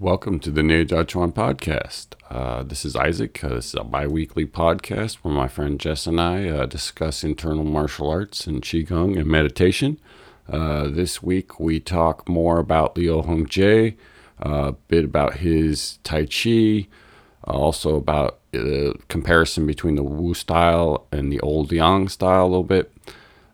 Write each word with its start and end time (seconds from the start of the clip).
Welcome 0.00 0.40
to 0.40 0.50
the 0.50 0.62
Chuan 1.06 1.30
podcast. 1.32 2.14
Uh, 2.30 2.62
this 2.62 2.86
is 2.86 2.96
Isaac. 2.96 3.44
Uh, 3.44 3.56
this 3.56 3.66
is 3.66 3.74
a 3.74 3.84
bi 3.84 4.06
weekly 4.06 4.46
podcast 4.46 5.16
where 5.16 5.34
my 5.34 5.46
friend 5.46 5.78
Jess 5.78 6.06
and 6.06 6.18
I 6.18 6.48
uh, 6.48 6.64
discuss 6.64 7.22
internal 7.22 7.64
martial 7.64 8.08
arts 8.08 8.46
and 8.46 8.62
Qigong 8.62 9.18
and 9.18 9.26
meditation. 9.26 10.00
Uh, 10.48 10.88
this 10.88 11.22
week 11.22 11.60
we 11.60 11.80
talk 11.80 12.26
more 12.30 12.58
about 12.58 12.96
Liu 12.96 13.20
Hung 13.20 13.44
Chieh, 13.44 13.94
a 14.38 14.72
bit 14.88 15.04
about 15.04 15.34
his 15.34 15.98
Tai 16.02 16.24
Chi, 16.24 16.88
also 17.44 17.96
about 17.96 18.38
the 18.52 18.94
comparison 19.08 19.66
between 19.66 19.96
the 19.96 20.02
Wu 20.02 20.32
style 20.32 21.08
and 21.12 21.30
the 21.30 21.40
old 21.40 21.70
Yang 21.72 22.08
style 22.08 22.44
a 22.44 22.48
little 22.48 22.64
bit. 22.64 22.90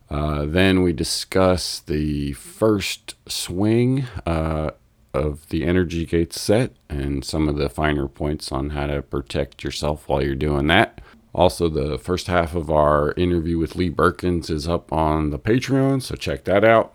Uh, 0.09 0.45
then 0.45 0.85
we 0.85 0.93
discuss 0.93 1.81
the 1.81 2.35
first 2.35 3.17
swing 3.27 4.05
uh, 4.25 4.71
of 5.17 5.48
the 5.48 5.64
energy 5.64 6.05
gate 6.05 6.33
set 6.33 6.73
and 6.89 7.25
some 7.25 7.48
of 7.48 7.57
the 7.57 7.69
finer 7.69 8.07
points 8.07 8.52
on 8.52 8.70
how 8.70 8.87
to 8.87 9.02
protect 9.02 9.65
yourself 9.65 10.09
while 10.09 10.23
you're 10.23 10.34
doing 10.34 10.66
that. 10.69 11.01
Also, 11.34 11.69
the 11.69 11.98
first 11.98 12.29
half 12.29 12.55
of 12.55 12.70
our 12.70 13.12
interview 13.16 13.59
with 13.59 13.77
Lee 13.77 13.89
Burkins 13.89 14.48
is 14.48 14.69
up 14.69 14.92
on 14.92 15.30
the 15.30 15.39
Patreon, 15.39 16.02
so 16.02 16.15
check 16.15 16.45
that 16.45 16.65
out. 16.65 16.95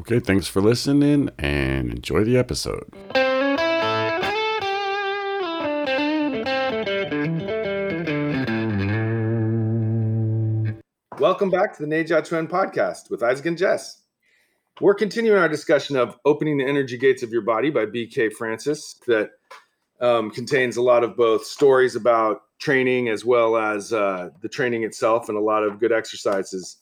Okay, 0.00 0.20
thanks 0.20 0.46
for 0.46 0.62
listening 0.62 1.30
and 1.38 1.90
enjoy 1.90 2.24
the 2.24 2.36
episode. 2.36 2.88
Welcome 11.18 11.50
back 11.50 11.76
to 11.76 11.84
the 11.84 12.04
Chuan 12.04 12.46
podcast 12.46 13.10
with 13.10 13.22
Isaac 13.24 13.46
and 13.46 13.58
Jess. 13.58 14.02
We're 14.80 14.94
continuing 14.94 15.40
our 15.40 15.48
discussion 15.48 15.96
of 15.96 16.16
Opening 16.24 16.58
the 16.58 16.64
Energy 16.64 16.96
Gates 16.96 17.24
of 17.24 17.32
Your 17.32 17.42
Body 17.42 17.68
by 17.68 17.84
BK 17.84 18.30
Frantzis, 18.32 18.96
that 19.06 19.30
um, 20.00 20.30
contains 20.30 20.76
a 20.76 20.82
lot 20.82 21.02
of 21.02 21.16
both 21.16 21.44
stories 21.44 21.96
about 21.96 22.42
training 22.60 23.08
as 23.08 23.24
well 23.24 23.56
as 23.56 23.92
uh, 23.92 24.30
the 24.40 24.48
training 24.48 24.84
itself 24.84 25.28
and 25.28 25.36
a 25.36 25.40
lot 25.40 25.64
of 25.64 25.80
good 25.80 25.90
exercises. 25.90 26.76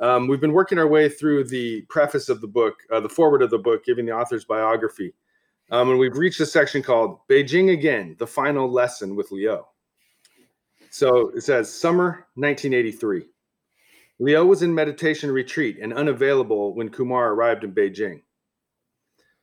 Um, 0.00 0.26
we've 0.26 0.40
been 0.40 0.54
working 0.54 0.78
our 0.78 0.88
way 0.88 1.10
through 1.10 1.44
the 1.44 1.82
preface 1.90 2.30
of 2.30 2.40
the 2.40 2.48
book, 2.48 2.76
uh, 2.90 3.00
the 3.00 3.10
forward 3.10 3.42
of 3.42 3.50
the 3.50 3.58
book, 3.58 3.84
giving 3.84 4.06
the 4.06 4.12
author's 4.12 4.46
biography. 4.46 5.12
Um, 5.70 5.90
and 5.90 5.98
we've 5.98 6.16
reached 6.16 6.40
a 6.40 6.46
section 6.46 6.82
called 6.82 7.18
Beijing 7.28 7.72
Again, 7.72 8.16
the 8.18 8.26
final 8.26 8.72
lesson 8.72 9.16
with 9.16 9.30
Liu. 9.30 9.64
So 10.90 11.28
it 11.36 11.42
says, 11.42 11.70
Summer 11.70 12.26
1983. 12.36 13.24
Liu 14.18 14.44
was 14.46 14.62
in 14.62 14.74
meditation 14.74 15.30
retreat 15.30 15.78
and 15.80 15.92
unavailable 15.92 16.74
when 16.74 16.88
Kumar 16.88 17.32
arrived 17.32 17.64
in 17.64 17.72
Beijing. 17.72 18.22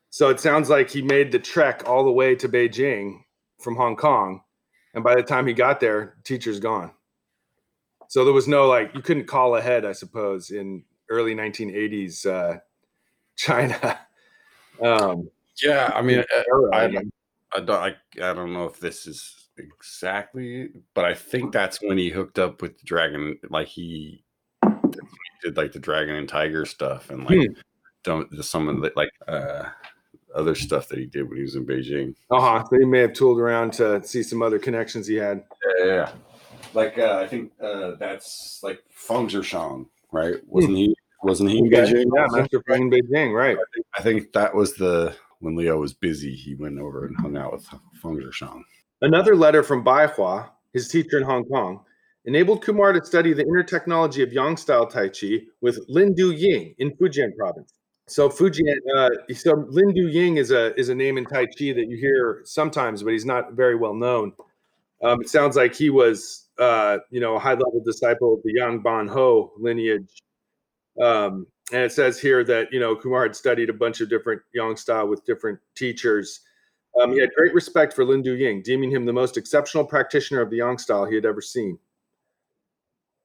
So 0.10 0.30
it 0.30 0.40
sounds 0.40 0.70
like 0.70 0.90
he 0.90 1.02
made 1.02 1.32
the 1.32 1.40
trek 1.40 1.84
all 1.86 2.04
the 2.04 2.12
way 2.12 2.36
to 2.36 2.50
Beijing 2.50 3.22
from 3.60 3.76
Hong 3.76 3.96
Kong. 3.96 4.42
And 4.94 5.04
by 5.04 5.16
the 5.16 5.24
time 5.24 5.48
he 5.48 5.54
got 5.54 5.80
there, 5.80 6.18
teacher's 6.24 6.60
gone. 6.60 6.92
So 8.10 8.26
there 8.26 8.34
was 8.34 8.48
no 8.48 8.68
like, 8.68 8.94
you 8.94 9.02
couldn't 9.02 9.28
call 9.28 9.56
ahead, 9.56 9.86
I 9.86 9.94
suppose, 9.94 10.52
in 10.52 10.84
early 11.10 11.34
1980s 11.34 12.26
uh, 12.26 12.60
China. 13.38 14.00
um, 14.82 15.30
yeah, 15.64 15.92
I 15.94 16.02
mean, 16.02 16.24
I, 16.30 16.44
I, 16.74 16.86
I, 17.56 17.60
don't, 17.60 17.70
I, 17.70 17.96
I 18.22 18.34
don't 18.34 18.52
know 18.52 18.66
if 18.66 18.80
this 18.80 19.08
is 19.08 19.48
exactly, 19.58 20.70
but 20.94 21.06
I 21.06 21.14
think 21.14 21.54
that's 21.54 21.82
when 21.82 21.98
he 21.98 22.10
hooked 22.10 22.40
up 22.40 22.62
with 22.62 22.78
the 22.78 22.84
dragon. 22.86 23.38
Like 23.50 23.68
he 23.68 24.26
did 25.42 25.58
like 25.58 25.72
the 25.72 25.80
dragon 25.80 26.16
and 26.16 26.30
tiger 26.30 26.66
stuff 26.66 27.10
and 27.10 27.26
like 27.26 27.38
hmm. 27.38 27.54
don't 28.04 28.44
some 28.44 28.68
of 28.68 28.82
the 28.82 28.92
like 28.96 29.12
uh 29.28 29.64
other 30.36 30.56
stuff 30.56 30.88
that 30.88 31.00
he 31.00 31.06
did 31.06 31.28
when 31.28 31.38
he 31.38 31.44
was 31.44 31.56
in 31.56 31.66
Beijing. 31.66 32.16
Uh 32.30 32.40
huh. 32.40 32.64
So 32.70 32.78
he 32.80 32.86
may 32.86 33.00
have 33.00 33.14
tooled 33.14 33.40
around 33.40 33.74
to 33.74 34.04
see 34.04 34.24
some 34.24 34.42
other 34.42 34.60
connections 34.60 35.08
he 35.08 35.16
had. 35.16 35.44
Yeah, 35.80 35.86
yeah. 35.86 36.12
Like 36.74 36.98
uh, 36.98 37.20
I 37.22 37.28
think 37.28 37.52
uh, 37.62 37.96
that's 38.00 38.62
like 38.64 38.82
Feng 38.90 39.28
Zhiqiang, 39.28 39.88
right? 40.12 40.36
Wasn't 40.48 40.72
hmm. 40.72 40.78
he? 40.78 40.96
Wasn't 41.24 41.50
he 41.50 41.60
in 41.60 41.70
Beijing? 41.70 42.06
Yeah, 42.16 42.28
Master 42.30 42.64
Feng 42.68 42.84
in 42.84 42.90
Beijing, 42.90 43.34
right? 43.34 43.58
I 43.58 43.64
think, 43.74 43.86
I 43.98 44.02
think, 44.02 44.34
that 44.34 44.56
was 44.56 44.74
the 44.74 45.16
when 45.40 45.56
Liu 45.56 45.78
was 45.78 45.94
busy. 45.94 46.34
He 46.34 46.56
went 46.56 46.80
over 46.80 47.06
and 47.06 47.16
hung 47.18 47.38
out 47.38 47.54
with 47.54 47.68
Feng 48.02 48.18
Zhiqiang. 48.20 48.62
Another 49.02 49.36
letter 49.36 49.64
from 49.64 49.84
Bai 49.84 50.08
Hua, 50.08 50.50
his 50.74 50.88
teacher 50.88 51.18
in 51.18 51.24
Hong 51.24 51.46
Kong, 51.46 51.84
enabled 52.26 52.64
Kumar 52.64 52.94
to 52.94 53.04
study 53.04 53.34
the 53.34 53.44
inner 53.44 53.64
technology 53.64 54.24
of 54.24 54.32
Yang 54.32 54.58
style 54.58 54.88
Tai 54.88 55.10
Chi 55.10 55.42
with 55.62 55.80
Lin 55.88 56.14
Du 56.14 56.32
Ying 56.32 56.76
in 56.78 56.92
Fujian 56.92 57.36
province. 57.36 57.74
So 58.08 58.30
Fujian, 58.30 58.78
uh, 58.98 59.10
so 59.34 59.66
Lin 59.70 59.94
Du 59.94 60.08
Ying 60.08 60.38
is 60.38 60.52
a 60.52 60.78
is 60.80 60.90
a 60.90 60.96
name 60.96 61.18
in 61.18 61.26
Tai 61.26 61.46
Chi 61.46 61.72
that 61.74 61.86
you 61.88 61.98
hear 61.98 62.42
sometimes, 62.46 63.04
but 63.04 63.14
he's 63.14 63.26
not 63.26 63.54
very 63.54 63.76
well 63.76 63.94
known. 63.94 64.34
Um, 65.04 65.22
it 65.22 65.30
sounds 65.30 65.56
like 65.56 65.74
he 65.74 65.90
was, 65.90 66.50
uh, 66.60 67.00
you 67.10 67.20
know, 67.20 67.36
a 67.36 67.40
high 67.40 67.54
level 67.54 67.82
disciple 67.84 68.36
of 68.36 68.44
the 68.44 68.54
Yang 68.54 68.82
Ban 68.82 69.08
Hou 69.08 69.52
lineage. 69.58 70.22
Um, 71.02 71.48
and 71.72 71.84
it 71.84 71.92
says 71.92 72.20
here 72.20 72.44
that 72.44 72.72
you 72.72 72.80
know 72.80 72.96
Kumar 72.96 73.24
had 73.24 73.36
studied 73.36 73.70
a 73.70 73.74
bunch 73.74 74.02
of 74.02 74.10
different 74.10 74.42
Yang 74.54 74.78
style 74.78 75.08
with 75.08 75.26
different 75.26 75.60
teachers. 75.76 76.42
Um, 77.02 77.14
he 77.14 77.20
had 77.20 77.30
great 77.38 77.54
respect 77.54 77.94
for 77.94 78.04
Lin 78.04 78.22
Du 78.22 78.34
Ying, 78.34 78.62
deeming 78.62 78.92
him 78.92 79.06
the 79.06 79.14
most 79.14 79.38
exceptional 79.38 79.86
practitioner 79.86 80.42
of 80.42 80.50
the 80.50 80.58
Yang 80.58 80.80
style 80.80 81.06
he 81.06 81.16
had 81.16 81.26
ever 81.26 81.42
seen. 81.42 81.80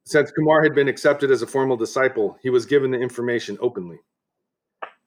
Since 0.07 0.31
Kumar 0.31 0.63
had 0.63 0.73
been 0.75 0.87
accepted 0.87 1.33
as 1.33 1.43
a 1.43 1.47
formal 1.49 1.77
disciple, 1.77 2.39
he 2.41 2.49
was 2.49 2.65
given 2.65 2.93
the 2.93 2.99
information 2.99 3.59
openly. 3.61 3.99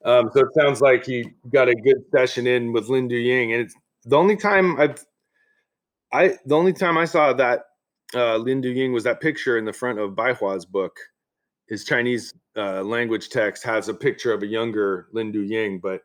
Um, 0.04 0.30
so 0.34 0.42
it 0.42 0.54
sounds 0.54 0.82
like 0.82 1.06
he 1.06 1.32
got 1.52 1.70
a 1.70 1.76
good 1.76 2.04
session 2.12 2.46
in 2.46 2.74
with 2.74 2.90
Lin 2.90 3.08
Du 3.08 3.16
Ying, 3.16 3.54
and 3.54 3.62
it's 3.62 3.76
the 4.04 4.18
only 4.18 4.36
time 4.36 4.80
I've, 4.80 5.06
I 6.12 6.38
the 6.46 6.56
only 6.56 6.74
time 6.74 6.98
I 6.98 7.06
saw 7.06 7.32
that 7.34 7.62
uh, 8.14 8.38
Lin 8.38 8.60
Du 8.60 8.70
Ying 8.70 8.92
was 8.92 9.06
that 9.06 9.22
picture 9.22 9.58
in 9.58 9.66
the 9.66 9.74
front 9.74 10.00
of 10.00 10.16
Bai 10.16 10.34
Hua's 10.34 10.66
book. 10.66 10.98
His 11.68 11.86
Chinese 11.86 12.34
uh, 12.58 12.84
language 12.84 13.30
text 13.30 13.64
has 13.64 13.88
a 13.88 13.94
picture 13.94 14.34
of 14.34 14.44
a 14.44 14.48
younger 14.48 15.08
Lin 15.14 15.32
Du 15.32 15.42
Ying, 15.42 15.80
but 15.80 16.02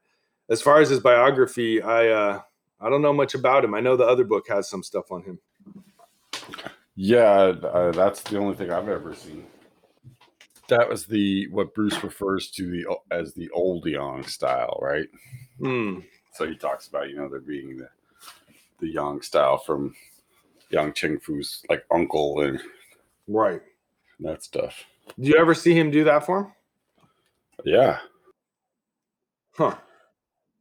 as 0.51 0.63
far 0.63 0.81
as 0.81 0.89
his 0.89 1.01
biography, 1.01 1.83
I 1.83 2.09
uh, 2.09 2.41
I 2.81 2.91
don't 2.91 3.03
know 3.03 3.13
much 3.13 3.35
about 3.35 3.65
him. 3.65 3.75
I 3.75 3.81
know 3.81 3.97
the 3.97 4.05
other 4.05 4.25
book 4.25 4.47
has 4.49 4.69
some 4.69 4.83
stuff 4.83 5.11
on 5.11 5.23
him. 5.23 5.41
Yeah, 6.97 7.53
uh, 7.63 7.91
that's 7.93 8.23
the 8.23 8.39
only 8.39 8.55
thing 8.55 8.71
I've 8.71 8.89
ever 8.89 9.15
seen. 9.15 9.45
That 10.69 10.89
was 10.89 11.07
the 11.07 11.49
what 11.49 11.75
Bruce 11.75 12.03
refers 12.03 12.51
to 12.53 12.71
the 12.71 12.87
as 13.11 13.35
the 13.35 13.51
old 13.51 13.85
Yang 13.87 14.27
style, 14.27 14.79
right? 14.81 15.09
Mm. 15.61 16.05
So 16.33 16.47
he 16.47 16.57
talks 16.57 16.87
about 16.89 17.11
you 17.11 17.17
know 17.17 17.29
there 17.29 17.41
being 17.41 17.77
the 17.77 17.89
the 18.81 18.89
Yang 18.89 19.23
style 19.23 19.59
from 19.59 19.95
Yang 20.71 20.93
Chengfu's 20.93 21.63
like 21.69 21.85
uncle 21.91 22.41
and 22.41 22.61
right 23.29 23.61
that 24.21 24.43
stuff. 24.43 24.85
Do 25.21 25.29
you 25.29 25.37
ever 25.37 25.55
see 25.55 25.75
him 25.75 25.91
do 25.91 26.05
that 26.05 26.25
for 26.25 26.41
him? 26.41 26.53
Yeah. 27.65 27.99
Huh. 29.57 29.77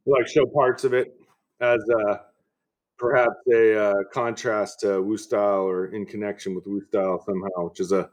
Like 0.06 0.26
show 0.26 0.46
parts 0.46 0.84
of 0.84 0.92
it 0.92 1.14
as 1.60 1.80
uh 1.90 2.16
perhaps 2.98 3.36
a 3.52 3.78
uh, 3.78 3.94
contrast 4.12 4.80
to 4.80 5.02
Wu 5.02 5.16
style 5.16 5.62
or 5.62 5.86
in 5.86 6.06
connection 6.06 6.54
with 6.54 6.66
Wu 6.66 6.80
style 6.88 7.22
somehow, 7.24 7.68
which 7.68 7.80
is 7.80 7.92
a 7.92 8.08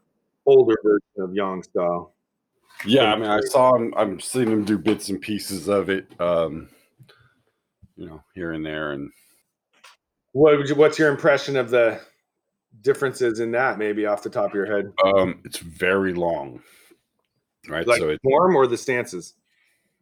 older 0.46 0.76
version 0.84 1.30
of 1.30 1.36
Yang 1.36 1.64
style. 1.64 2.14
Yeah, 2.86 3.14
I 3.14 3.16
mean, 3.16 3.30
I 3.30 3.40
saw 3.42 3.76
him. 3.76 3.94
I'm 3.96 4.20
seeing 4.20 4.50
him 4.50 4.66
do 4.66 4.78
bits 4.78 5.10
and 5.10 5.22
pieces 5.22 5.68
of 5.68 5.90
it, 5.90 6.08
um, 6.20 6.70
you 7.96 8.08
know, 8.08 8.24
here 8.34 8.54
and 8.54 8.66
there. 8.66 8.92
And 8.92 9.12
what 10.32 10.68
you, 10.68 10.76
what's 10.76 10.98
your 10.98 11.10
impression 11.10 11.58
of 11.58 11.70
the 11.70 12.02
differences 12.82 13.40
in 13.40 13.52
that? 13.52 13.78
Maybe 13.78 14.06
off 14.06 14.24
the 14.24 14.30
top 14.30 14.50
of 14.50 14.56
your 14.56 14.66
head. 14.66 14.92
Um, 15.04 15.42
it's 15.46 15.60
very 15.60 16.14
long, 16.14 16.62
right? 17.68 17.86
Like 17.86 18.00
so 18.00 18.10
it, 18.10 18.20
form 18.24 18.56
or 18.56 18.66
the 18.66 18.78
stances. 18.78 19.36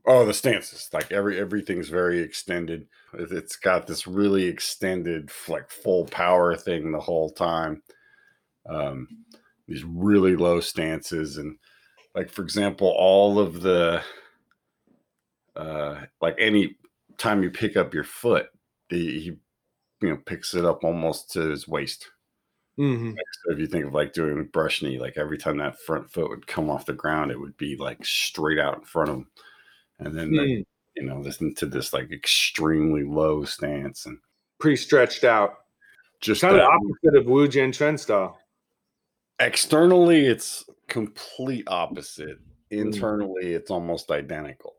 Oh, 0.06 0.26
the 0.26 0.34
stances. 0.34 0.90
Like 0.94 1.12
every 1.12 1.40
everything's 1.40 1.90
very 1.90 2.20
extended. 2.20 2.88
It's 3.14 3.56
got 3.56 3.88
this 3.88 4.08
really 4.08 4.46
extended, 4.46 5.30
like 5.48 5.69
full 5.69 6.06
power 6.06 6.56
thing 6.56 6.92
the 6.92 7.00
whole 7.00 7.30
time. 7.30 7.84
Um, 8.68 9.07
these 9.68 9.84
really 9.84 10.36
low 10.36 10.62
stances, 10.62 11.38
and 11.38 11.57
like 12.16 12.30
for 12.30 12.42
example, 12.42 12.88
all 12.98 13.40
of 13.40 13.62
the 13.62 14.01
uh, 15.56 16.02
like 16.22 16.36
any 16.40 16.78
time 17.18 17.44
you 17.44 17.52
pick 17.52 17.75
up 17.75 17.94
your 17.94 18.04
foot, 18.04 18.48
the, 18.90 19.19
he 19.19 19.38
you 20.02 20.10
know 20.10 20.18
picks 20.25 20.54
it 20.54 20.66
up 20.66 20.84
almost 20.84 21.31
to 21.31 21.42
his 21.42 21.68
waist. 21.68 22.10
Mm-hmm. 22.80 23.12
So 23.12 23.54
if 23.54 23.60
you 23.60 23.68
think 23.68 23.86
of 23.86 23.94
like 23.94 24.13
doing 24.13 24.45
brush 24.45 24.81
knee, 24.81 24.98
like 24.98 25.18
every 25.18 25.38
time 25.38 25.57
that 25.57 25.80
front 25.81 26.10
foot 26.10 26.30
would 26.30 26.48
come 26.48 26.69
off 26.69 26.86
the 26.86 26.94
ground, 26.94 27.30
it 27.30 27.40
would 27.40 27.57
be 27.57 27.75
like 27.75 28.06
straight 28.06 28.57
out 28.57 28.78
in 28.78 28.84
front 28.86 29.10
of 29.10 29.16
him 29.18 29.28
and 30.00 30.18
then 30.18 30.30
mm. 30.30 30.66
you 30.96 31.04
know 31.04 31.19
listen 31.19 31.54
to 31.56 31.66
this 31.66 31.94
like 31.94 32.12
extremely 32.12 33.04
low 33.04 33.44
stance 33.44 34.06
and 34.06 34.18
pretty 34.60 34.78
stretched 34.78 35.24
out 35.24 35.56
just 36.22 36.42
kind 36.42 36.56
of 36.56 36.68
opposite 36.68 37.18
of 37.18 37.25
Wu 37.25 37.48
Jianquan 37.48 37.98
style 38.00 38.38
externally 39.40 40.25
it's 40.25 40.66
complete 40.88 41.66
opposite 41.68 42.40
mm. 42.40 42.81
internally 42.81 43.54
it's 43.54 43.72
almost 43.72 44.12
identical 44.12 44.75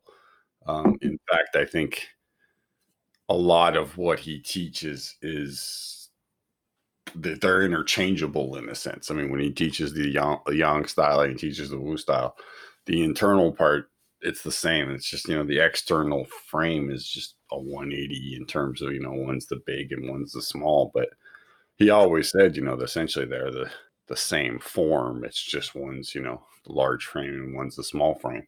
um, 0.67 0.99
in 1.03 1.19
fact 1.31 1.57
i 1.57 1.65
think 1.65 2.09
a 3.29 3.35
lot 3.35 3.77
of 3.77 3.97
what 3.97 4.19
he 4.19 4.41
teaches 4.41 5.17
is 5.23 6.01
that 7.15 7.41
they're 7.41 7.63
interchangeable 7.63 8.57
in 8.57 8.69
a 8.69 8.75
sense. 8.75 9.11
I 9.11 9.15
mean, 9.15 9.31
when 9.31 9.41
he 9.41 9.51
teaches 9.51 9.93
the 9.93 10.09
yang, 10.09 10.39
the 10.47 10.57
yang 10.57 10.85
style 10.87 11.21
and 11.21 11.33
he 11.33 11.39
teaches 11.39 11.71
the 11.71 11.79
wu 11.79 11.97
style, 11.97 12.37
the 12.87 13.03
internal 13.03 13.53
part 13.53 13.90
it's 14.23 14.43
the 14.43 14.53
same. 14.53 14.91
It's 14.91 15.09
just 15.09 15.29
you 15.29 15.37
know 15.37 15.45
the 15.45 15.65
external 15.65 16.27
frame 16.47 16.91
is 16.91 17.07
just 17.07 17.37
a 17.53 17.59
180 17.59 18.37
in 18.37 18.47
terms 18.47 18.83
of 18.83 18.93
you 18.93 19.01
know 19.01 19.13
one's 19.13 19.47
the 19.47 19.61
big 19.67 19.93
and 19.93 20.09
one's 20.09 20.33
the 20.33 20.43
small, 20.43 20.91
but 20.95 21.09
he 21.77 21.91
always 21.91 22.31
said 22.31 22.57
you 22.57 22.63
know 22.63 22.75
essentially 22.75 23.27
they're 23.27 23.51
the 23.51 23.71
the 24.07 24.17
same 24.17 24.59
form. 24.59 25.25
It's 25.25 25.43
just 25.43 25.75
one's 25.75 26.15
you 26.15 26.23
know 26.23 26.43
the 26.67 26.73
large 26.73 27.07
frame 27.07 27.31
and 27.31 27.55
one's 27.55 27.77
the 27.77 27.85
small 27.85 28.15
frame. 28.17 28.47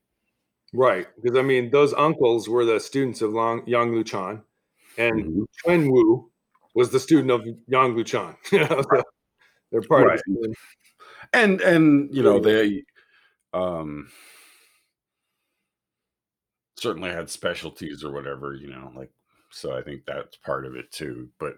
Right, 0.75 1.07
because 1.21 1.39
I 1.39 1.43
mean 1.43 1.71
those 1.71 1.93
uncles 1.95 2.49
were 2.49 2.65
the 2.65 2.81
students 2.81 3.23
of 3.23 3.33
Long, 3.33 3.63
Yang 3.67 3.93
Luchan, 3.93 4.43
and 4.99 5.25
mm-hmm. 5.25 5.43
Chuan 5.65 5.91
Wu 5.91 6.31
was 6.75 6.91
the 6.91 7.01
student 7.01 7.31
of 7.31 7.47
Yang 7.67 7.95
Luchan. 7.95 8.37
so 8.45 9.03
they're 9.71 9.83
part 9.83 10.07
right. 10.07 10.19
of 10.19 10.23
the 10.27 10.55
and 11.33 11.61
and 11.61 12.15
you 12.15 12.23
know 12.23 12.39
they 12.41 12.83
um 13.55 14.09
certainly 16.83 17.11
had 17.11 17.31
specialties 17.31 18.03
or 18.03 18.13
whatever, 18.13 18.55
you 18.55 18.69
know, 18.69 18.91
like 18.97 19.11
so 19.51 19.77
I 19.77 19.83
think 19.83 20.05
that's 20.05 20.37
part 20.39 20.67
of 20.67 20.75
it 20.75 20.91
too. 20.91 21.29
But 21.39 21.55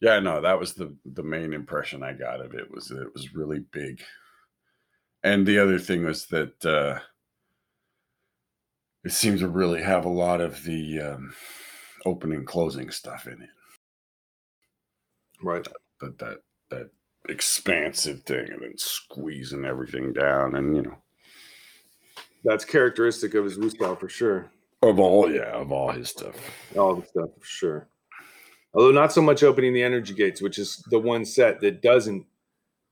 yeah, 0.00 0.18
no, 0.20 0.42
that 0.42 0.60
was 0.60 0.74
the 0.74 0.94
the 1.06 1.22
main 1.22 1.54
impression 1.54 2.02
I 2.02 2.12
got 2.12 2.40
of 2.40 2.54
it 2.54 2.70
was 2.70 2.88
that 2.88 3.00
it 3.00 3.12
was 3.14 3.34
really 3.34 3.60
big. 3.72 4.02
And 5.22 5.46
the 5.46 5.58
other 5.58 5.78
thing 5.78 6.04
was 6.04 6.26
that 6.26 6.64
uh 6.64 7.00
it 9.04 9.12
seemed 9.12 9.38
to 9.38 9.48
really 9.48 9.82
have 9.82 10.04
a 10.04 10.10
lot 10.10 10.40
of 10.40 10.62
the 10.64 11.00
um 11.00 11.34
opening 12.04 12.44
closing 12.44 12.90
stuff 12.90 13.26
in 13.26 13.40
it. 13.42 13.50
Right. 15.42 15.66
That 16.00 16.18
that 16.18 16.38
that 16.70 16.90
expansive 17.28 18.22
thing 18.22 18.52
and 18.52 18.62
then 18.62 18.76
squeezing 18.76 19.64
everything 19.64 20.12
down 20.12 20.54
and 20.54 20.76
you 20.76 20.82
know 20.82 20.96
that's 22.44 22.64
characteristic 22.64 23.34
of 23.34 23.44
his 23.44 23.72
style 23.72 23.96
for 23.96 24.08
sure. 24.08 24.52
Of 24.86 25.00
all, 25.00 25.30
yeah, 25.30 25.52
of 25.52 25.72
all 25.72 25.90
his 25.90 26.10
stuff. 26.10 26.36
All 26.76 26.96
the 26.96 27.06
stuff 27.06 27.30
for 27.38 27.46
sure. 27.46 27.88
Although 28.74 28.92
not 28.92 29.12
so 29.12 29.22
much 29.22 29.42
opening 29.42 29.72
the 29.72 29.82
energy 29.82 30.14
gates, 30.14 30.42
which 30.42 30.58
is 30.58 30.84
the 30.90 30.98
one 30.98 31.24
set 31.24 31.60
that 31.62 31.80
doesn't, 31.80 32.26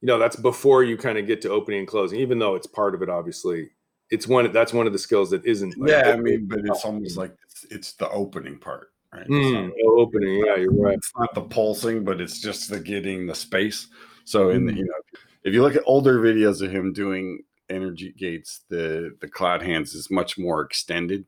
you 0.00 0.06
know, 0.06 0.18
that's 0.18 0.36
before 0.36 0.82
you 0.82 0.96
kind 0.96 1.18
of 1.18 1.26
get 1.26 1.42
to 1.42 1.50
opening 1.50 1.80
and 1.80 1.88
closing, 1.88 2.20
even 2.20 2.38
though 2.38 2.54
it's 2.54 2.66
part 2.66 2.94
of 2.94 3.02
it, 3.02 3.10
obviously. 3.10 3.70
It's 4.10 4.26
one 4.26 4.50
that's 4.52 4.72
one 4.72 4.86
of 4.86 4.92
the 4.92 4.98
skills 4.98 5.30
that 5.30 5.44
isn't 5.44 5.78
like, 5.78 5.90
Yeah, 5.90 6.10
I 6.10 6.16
mean, 6.16 6.46
but 6.46 6.60
it's 6.60 6.84
almost 6.84 7.16
like 7.16 7.34
it's, 7.44 7.66
it's 7.70 7.92
the 7.94 8.08
opening 8.10 8.58
part, 8.58 8.92
right? 9.12 9.26
Mm, 9.26 9.68
not, 9.68 9.72
opening, 9.86 10.44
yeah, 10.44 10.56
you're 10.56 10.72
right. 10.72 10.96
It's 10.96 11.12
not 11.18 11.34
the 11.34 11.42
pulsing, 11.42 12.04
but 12.04 12.20
it's 12.20 12.40
just 12.40 12.70
the 12.70 12.80
getting 12.80 13.26
the 13.26 13.34
space. 13.34 13.88
So 14.24 14.50
in 14.50 14.66
the, 14.66 14.74
you 14.74 14.84
know, 14.84 15.18
if 15.42 15.52
you 15.52 15.62
look 15.62 15.76
at 15.76 15.82
older 15.86 16.18
videos 16.18 16.62
of 16.62 16.70
him 16.70 16.92
doing 16.92 17.42
energy 17.68 18.12
gates, 18.12 18.60
the 18.68 19.16
the 19.20 19.28
cloud 19.28 19.62
hands 19.62 19.94
is 19.94 20.10
much 20.10 20.38
more 20.38 20.62
extended 20.62 21.26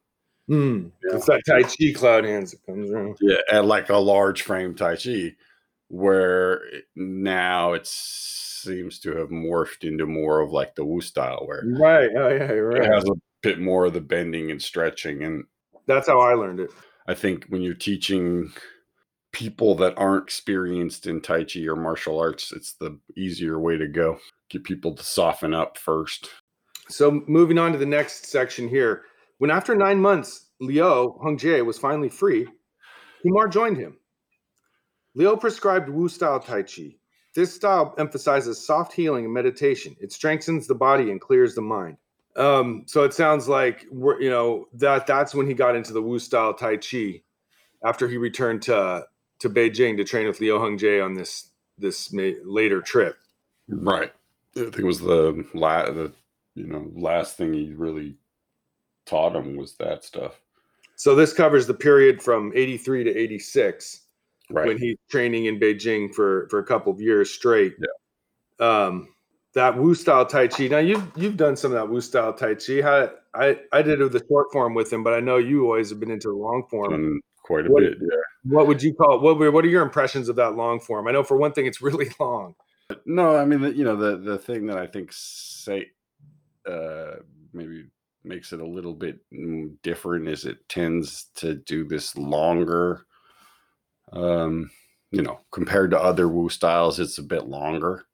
Mm, 0.49 0.93
yeah. 1.05 1.17
It's 1.17 1.27
that 1.27 1.43
Tai 1.47 1.63
Chi 1.63 1.93
cloud 1.95 2.25
hands 2.25 2.53
that 2.53 2.65
comes 2.67 2.91
around. 2.91 3.17
Yeah, 3.21 3.39
and 3.53 3.67
like 3.67 3.91
a 3.91 3.97
large 3.97 4.43
frame 4.43 4.75
Tai 4.75 4.97
Chi, 4.97 5.35
where 5.89 6.63
now 6.95 7.73
it 7.73 7.87
seems 7.87 8.99
to 9.01 9.17
have 9.17 9.31
morphed 9.31 9.83
into 9.83 10.07
more 10.07 10.41
of 10.41 10.53
like 10.53 10.75
the 10.75 10.85
Wu 10.85 11.01
style, 11.01 11.43
where 11.47 11.65
right, 11.67 12.11
oh 12.17 12.29
yeah, 12.29 12.53
right. 12.53 12.85
It 12.85 12.93
has 12.93 13.05
a 13.05 13.15
bit 13.43 13.59
more 13.59 13.87
of 13.87 13.95
the 13.95 14.01
bending 14.01 14.51
and 14.51 14.63
stretching, 14.63 15.25
and 15.25 15.45
that's 15.87 16.07
how 16.07 16.21
I 16.21 16.35
learned 16.35 16.61
it. 16.61 16.71
I 17.09 17.15
think 17.15 17.47
when 17.49 17.63
you're 17.63 17.75
teaching 17.75 18.53
people 19.33 19.75
that 19.77 19.95
aren't 19.97 20.25
experienced 20.25 21.07
in 21.07 21.21
Tai 21.21 21.45
Chi 21.45 21.67
or 21.67 21.77
martial 21.77 22.21
arts, 22.21 22.53
it's 22.53 22.75
the 22.75 22.99
easier 23.17 23.59
way 23.59 23.77
to 23.77 23.89
go. 23.89 24.19
Get 24.49 24.65
people 24.65 24.95
to 24.95 25.03
soften 25.03 25.55
up 25.55 25.77
first. 25.77 26.31
So 26.89 27.23
moving 27.27 27.59
on 27.59 27.73
to 27.73 27.79
the 27.79 27.85
next 27.85 28.27
section 28.27 28.69
here 28.69 29.03
when 29.39 29.51
after 29.51 29.75
nine 29.75 30.01
months, 30.01 30.47
Liu 30.61 31.19
Hung 31.23 31.39
Chieh 31.39 31.65
was 31.65 31.79
finally 31.79 32.09
free, 32.09 32.47
Kumar 33.23 33.49
joined 33.49 33.77
him. 33.77 33.99
Liu 35.15 35.37
prescribed 35.37 35.89
Wu 35.89 36.09
style 36.09 36.41
Tai 36.41 36.63
Chi. 36.63 36.97
This 37.35 37.55
style 37.55 37.95
emphasizes 37.99 38.65
soft 38.65 38.93
healing 38.93 39.25
and 39.25 39.35
meditation. 39.35 39.95
It 40.01 40.13
strengthens 40.13 40.67
the 40.67 40.75
body 40.75 41.11
and 41.11 41.21
clears 41.21 41.55
the 41.55 41.63
mind. 41.63 41.99
Um, 42.37 42.85
so 42.87 43.03
it 43.05 43.15
sounds 43.15 43.49
like 43.49 43.87
we're, 43.91 44.21
you 44.21 44.31
know 44.31 44.69
that 44.75 45.07
that's 45.07 45.35
when 45.35 45.47
he 45.47 45.55
got 45.55 45.75
into 45.75 45.93
the 45.93 46.03
Wu 46.03 46.19
style 46.19 46.55
Tai 46.55 46.79
Chi 46.79 47.23
after 47.85 48.09
he 48.09 48.17
returned 48.17 48.63
to 48.63 49.07
to 49.41 49.51
Beijing 49.51 49.97
to 49.97 50.05
train 50.05 50.27
with 50.27 50.41
Liu 50.41 50.59
Hung 50.59 50.79
Chieh 50.79 51.05
on 51.05 51.15
this 51.15 51.51
this 51.79 52.13
later 52.13 52.81
trip. 52.81 53.17
Right. 53.69 54.13
I 54.57 54.61
think 54.61 54.79
it 54.79 54.85
was 54.85 55.01
the 55.01 55.47
la- 55.55 55.91
the 55.91 56.13
you 56.55 56.67
know 56.67 56.91
last 56.95 57.37
thing 57.37 57.53
he 57.53 57.73
really 57.73 58.17
taught 59.07 59.35
him 59.35 59.57
was 59.57 59.77
that 59.77 60.05
stuff. 60.05 60.41
So 60.97 61.15
this 61.15 61.33
covers 61.33 61.67
the 61.67 61.75
period 61.75 62.23
from 62.23 62.53
83 62.55 63.05
to 63.05 63.17
86 63.17 64.03
right. 64.51 64.67
when 64.67 64.79
he's 64.79 64.97
training 65.11 65.47
in 65.47 65.61
Beijing 65.61 66.13
for 66.13 66.49
for 66.49 66.59
a 66.59 66.65
couple 66.65 66.93
of 66.93 67.01
years 67.01 67.31
straight. 67.31 67.75
Yeah. 67.79 68.67
Um, 68.67 69.09
that 69.55 69.77
Wu 69.77 69.95
style 69.95 70.27
Tai 70.27 70.49
Chi. 70.49 70.69
Now 70.69 70.79
you've 70.79 71.07
you've 71.17 71.37
done 71.37 71.57
some 71.57 71.73
of 71.73 71.77
that 71.77 71.89
Wu 71.89 72.01
style 72.01 72.33
Tai 72.33 72.55
Chi. 72.55 72.83
How, 72.83 73.11
I 73.35 73.59
I 73.73 73.83
did 73.83 74.01
it 74.01 74.03
with 74.03 74.13
the 74.13 74.25
short 74.29 74.53
form 74.53 74.75
with 74.75 74.93
him, 74.93 75.03
but 75.03 75.15
I 75.15 75.21
know 75.21 75.39
you 75.39 75.65
always 75.65 75.91
have 75.91 76.01
been 76.01 76.11
into 76.11 76.29
the 76.29 76.35
long 76.35 76.65
form. 76.71 76.95
Um, 76.95 77.21
quite 77.43 77.67
a 77.67 77.71
what, 77.71 77.81
bit, 77.81 77.99
yeah. 78.01 78.17
What 78.45 78.67
would 78.67 78.83
you 78.83 78.95
call 78.95 79.21
what 79.21 79.39
were 79.39 79.51
what 79.51 79.65
are 79.65 79.69
your 79.69 79.83
impressions 79.83 80.29
of 80.29 80.37
that 80.37 80.57
long 80.57 80.81
form? 80.81 81.09
I 81.09 81.13
know 81.13 81.23
for 81.23 81.37
one 81.37 81.53
thing 81.53 81.67
it's 81.67 81.81
really 81.81 82.09
long. 82.21 82.55
No, 83.05 83.37
I 83.37 83.45
mean 83.45 83.63
you 83.77 83.85
know 83.85 83.97
the 83.97 84.17
the 84.17 84.39
thing 84.39 84.67
that 84.67 84.79
I 84.79 84.87
think 84.87 85.11
say 85.13 85.91
uh 86.71 87.17
maybe 87.53 87.87
makes 88.27 88.53
it 88.53 88.61
a 88.61 88.67
little 88.67 88.95
bit 88.95 89.19
different 89.83 90.29
is 90.29 90.45
it 90.45 90.69
tends 90.69 91.31
to 91.37 91.55
do 91.55 91.85
this 91.85 92.17
longer 92.17 93.07
um 94.13 94.71
you 95.11 95.23
know 95.23 95.41
compared 95.53 95.91
to 95.91 96.01
other 96.01 96.29
Wu 96.29 96.49
styles 96.49 96.99
it's 96.99 97.19
a 97.19 97.23
bit 97.23 97.47
longer. 97.47 98.05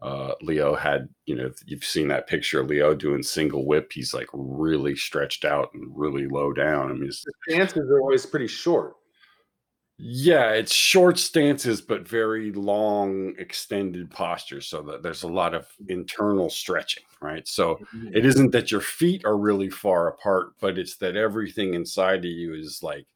Uh 0.00 0.32
Liu 0.40 0.74
had 0.74 1.08
you 1.26 1.36
know 1.36 1.50
you've 1.64 1.84
seen 1.84 2.08
that 2.08 2.26
picture 2.26 2.60
of 2.60 2.68
Liu 2.68 2.94
doing 2.94 3.22
single 3.22 3.66
whip 3.66 3.92
he's 3.92 4.14
like 4.14 4.28
really 4.32 4.96
stretched 4.96 5.44
out 5.44 5.70
and 5.74 5.84
really 5.94 6.26
low 6.26 6.52
down. 6.52 6.90
I 6.90 6.94
mean 6.94 7.06
his 7.06 7.24
stances 7.48 7.90
are 7.90 8.00
always 8.00 8.26
pretty 8.26 8.48
short 8.48 8.94
yeah, 10.04 10.50
it's 10.50 10.74
short 10.74 11.16
stances, 11.16 11.80
but 11.80 12.08
very 12.08 12.50
long, 12.50 13.34
extended 13.38 14.10
postures. 14.10 14.66
So 14.66 14.82
that 14.82 15.04
there's 15.04 15.22
a 15.22 15.28
lot 15.28 15.54
of 15.54 15.68
internal 15.88 16.50
stretching, 16.50 17.04
right? 17.20 17.46
So 17.46 17.76
mm-hmm. 17.76 18.08
it 18.12 18.26
isn't 18.26 18.50
that 18.50 18.72
your 18.72 18.80
feet 18.80 19.24
are 19.24 19.36
really 19.36 19.70
far 19.70 20.08
apart, 20.08 20.54
but 20.60 20.76
it's 20.76 20.96
that 20.96 21.14
everything 21.14 21.74
inside 21.74 22.24
of 22.24 22.32
you 22.32 22.52
is 22.52 22.82
like 22.82 23.06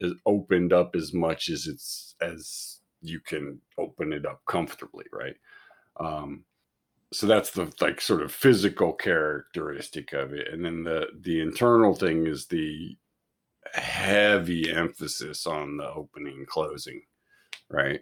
is 0.00 0.12
opened 0.26 0.74
up 0.74 0.94
as 0.94 1.14
much 1.14 1.48
as 1.48 1.66
it's 1.66 2.14
as 2.20 2.80
you 3.00 3.20
can 3.20 3.58
open 3.78 4.12
it 4.12 4.26
up 4.26 4.42
comfortably, 4.46 5.06
right? 5.14 5.36
Um, 5.98 6.44
so 7.14 7.26
that's 7.26 7.50
the 7.50 7.72
like 7.80 7.98
sort 7.98 8.20
of 8.20 8.30
physical 8.30 8.92
characteristic 8.92 10.12
of 10.12 10.34
it, 10.34 10.48
and 10.52 10.62
then 10.62 10.84
the 10.84 11.06
the 11.22 11.40
internal 11.40 11.94
thing 11.94 12.26
is 12.26 12.44
the 12.44 12.94
heavy 13.74 14.70
emphasis 14.70 15.46
on 15.46 15.76
the 15.76 15.88
opening 15.88 16.38
and 16.38 16.46
closing, 16.46 17.02
right? 17.68 18.00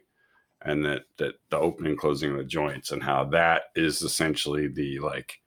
And 0.62 0.84
that 0.84 1.02
that 1.18 1.34
the 1.50 1.58
opening 1.58 1.92
and 1.92 1.98
closing 1.98 2.32
of 2.32 2.38
the 2.38 2.44
joints 2.44 2.90
and 2.90 3.02
how 3.02 3.24
that 3.26 3.64
is 3.76 4.02
essentially 4.02 4.68
the 4.68 4.98
like 4.98 5.38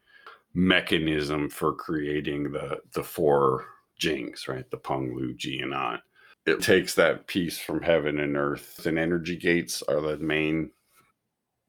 mechanism 0.54 1.50
for 1.50 1.74
creating 1.74 2.51
the 2.51 2.80
the 2.94 3.04
four 3.04 3.66
jings, 3.98 4.48
right? 4.48 4.70
The 4.72 4.78
Peng 4.78 5.16
Lu 5.16 5.34
Ji 5.34 5.60
and 5.60 5.74
An. 5.74 6.00
It 6.46 6.62
takes 6.62 6.96
that 6.96 7.28
piece 7.28 7.60
from 7.60 7.82
heaven 7.82 8.20
and 8.20 8.36
earth, 8.36 8.86
and 8.86 8.98
energy 8.98 9.36
gates 9.36 9.84
are 9.84 10.01
the 10.01 10.18
main 10.18 10.72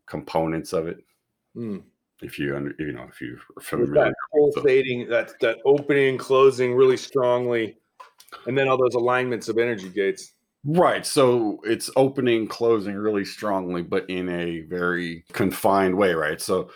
components 0.07 0.73
of 0.73 0.87
it. 0.89 1.05
Mm. 1.55 1.83
If 2.23 2.39
you 2.39 2.57
under, 2.57 2.75
you 2.79 2.93
know, 2.93 3.07
if 3.09 3.21
you 3.21 3.39
are 3.57 3.63
familiar, 3.63 4.05
that 4.05 4.15
pulsating, 4.33 5.09
that 5.09 5.39
that 5.41 5.59
opening 5.65 6.11
and 6.11 6.19
closing 6.19 6.75
really 6.75 6.97
strongly 6.97 7.77
and 8.47 8.57
then 8.57 8.69
all 8.69 8.77
those 8.77 8.95
alignments 8.95 9.49
of 9.49 9.59
energy 9.59 9.89
gates. 9.89 10.33
Right. 10.65 11.05
So 11.05 11.59
it's 11.65 11.91
opening, 11.97 12.47
closing 12.47 12.95
really 12.95 13.25
strongly, 13.25 13.83
but 13.83 14.09
in 14.09 14.29
a 14.29 14.61
very 14.61 15.25
confined 15.33 15.97
way, 15.97 16.15
right? 16.15 16.41
So 16.41 16.71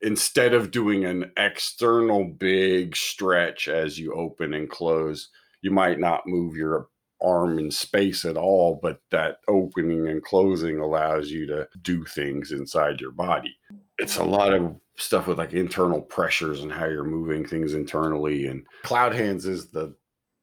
instead 0.00 0.54
of 0.54 0.70
doing 0.70 1.04
an 1.04 1.32
external 1.36 2.24
big 2.24 2.94
stretch 2.94 3.66
as 3.68 3.98
you 3.98 4.14
open 4.14 4.54
and 4.54 4.70
close, 4.70 5.28
you 5.60 5.72
might 5.72 5.98
not 5.98 6.26
move 6.26 6.54
your 6.54 6.88
arm 7.20 7.58
in 7.58 7.68
space 7.70 8.24
at 8.24 8.36
all, 8.36 8.78
but 8.80 9.00
that 9.10 9.38
opening 9.48 10.06
and 10.06 10.22
closing 10.22 10.78
allows 10.78 11.30
you 11.30 11.46
to 11.46 11.68
do 11.82 12.04
things 12.04 12.52
inside 12.52 13.00
your 13.00 13.10
body. 13.10 13.56
It's 13.98 14.18
a 14.18 14.24
lot 14.24 14.54
of 14.54 14.76
stuff 14.96 15.26
with 15.26 15.38
like 15.38 15.52
internal 15.52 16.00
pressures 16.00 16.62
and 16.62 16.70
how 16.70 16.86
you're 16.86 17.02
moving 17.02 17.44
things 17.44 17.74
internally. 17.74 18.46
And 18.46 18.64
cloud 18.84 19.14
hands 19.14 19.46
is 19.46 19.70
the 19.70 19.96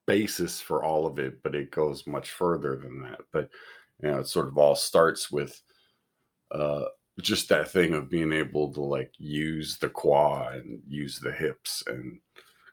basis 0.07 0.61
for 0.61 0.83
all 0.83 1.05
of 1.05 1.19
it, 1.19 1.41
but 1.43 1.55
it 1.55 1.71
goes 1.71 2.05
much 2.07 2.31
further 2.31 2.75
than 2.75 3.01
that. 3.03 3.21
But 3.31 3.49
you 4.01 4.11
know, 4.11 4.19
it 4.19 4.27
sort 4.27 4.47
of 4.47 4.57
all 4.57 4.75
starts 4.75 5.31
with 5.31 5.61
uh, 6.51 6.85
just 7.21 7.49
that 7.49 7.69
thing 7.71 7.93
of 7.93 8.09
being 8.09 8.31
able 8.31 8.73
to 8.73 8.81
like 8.81 9.11
use 9.17 9.77
the 9.77 9.89
kua 9.89 10.51
and 10.53 10.79
use 10.87 11.19
the 11.19 11.31
hips 11.31 11.83
and 11.87 12.19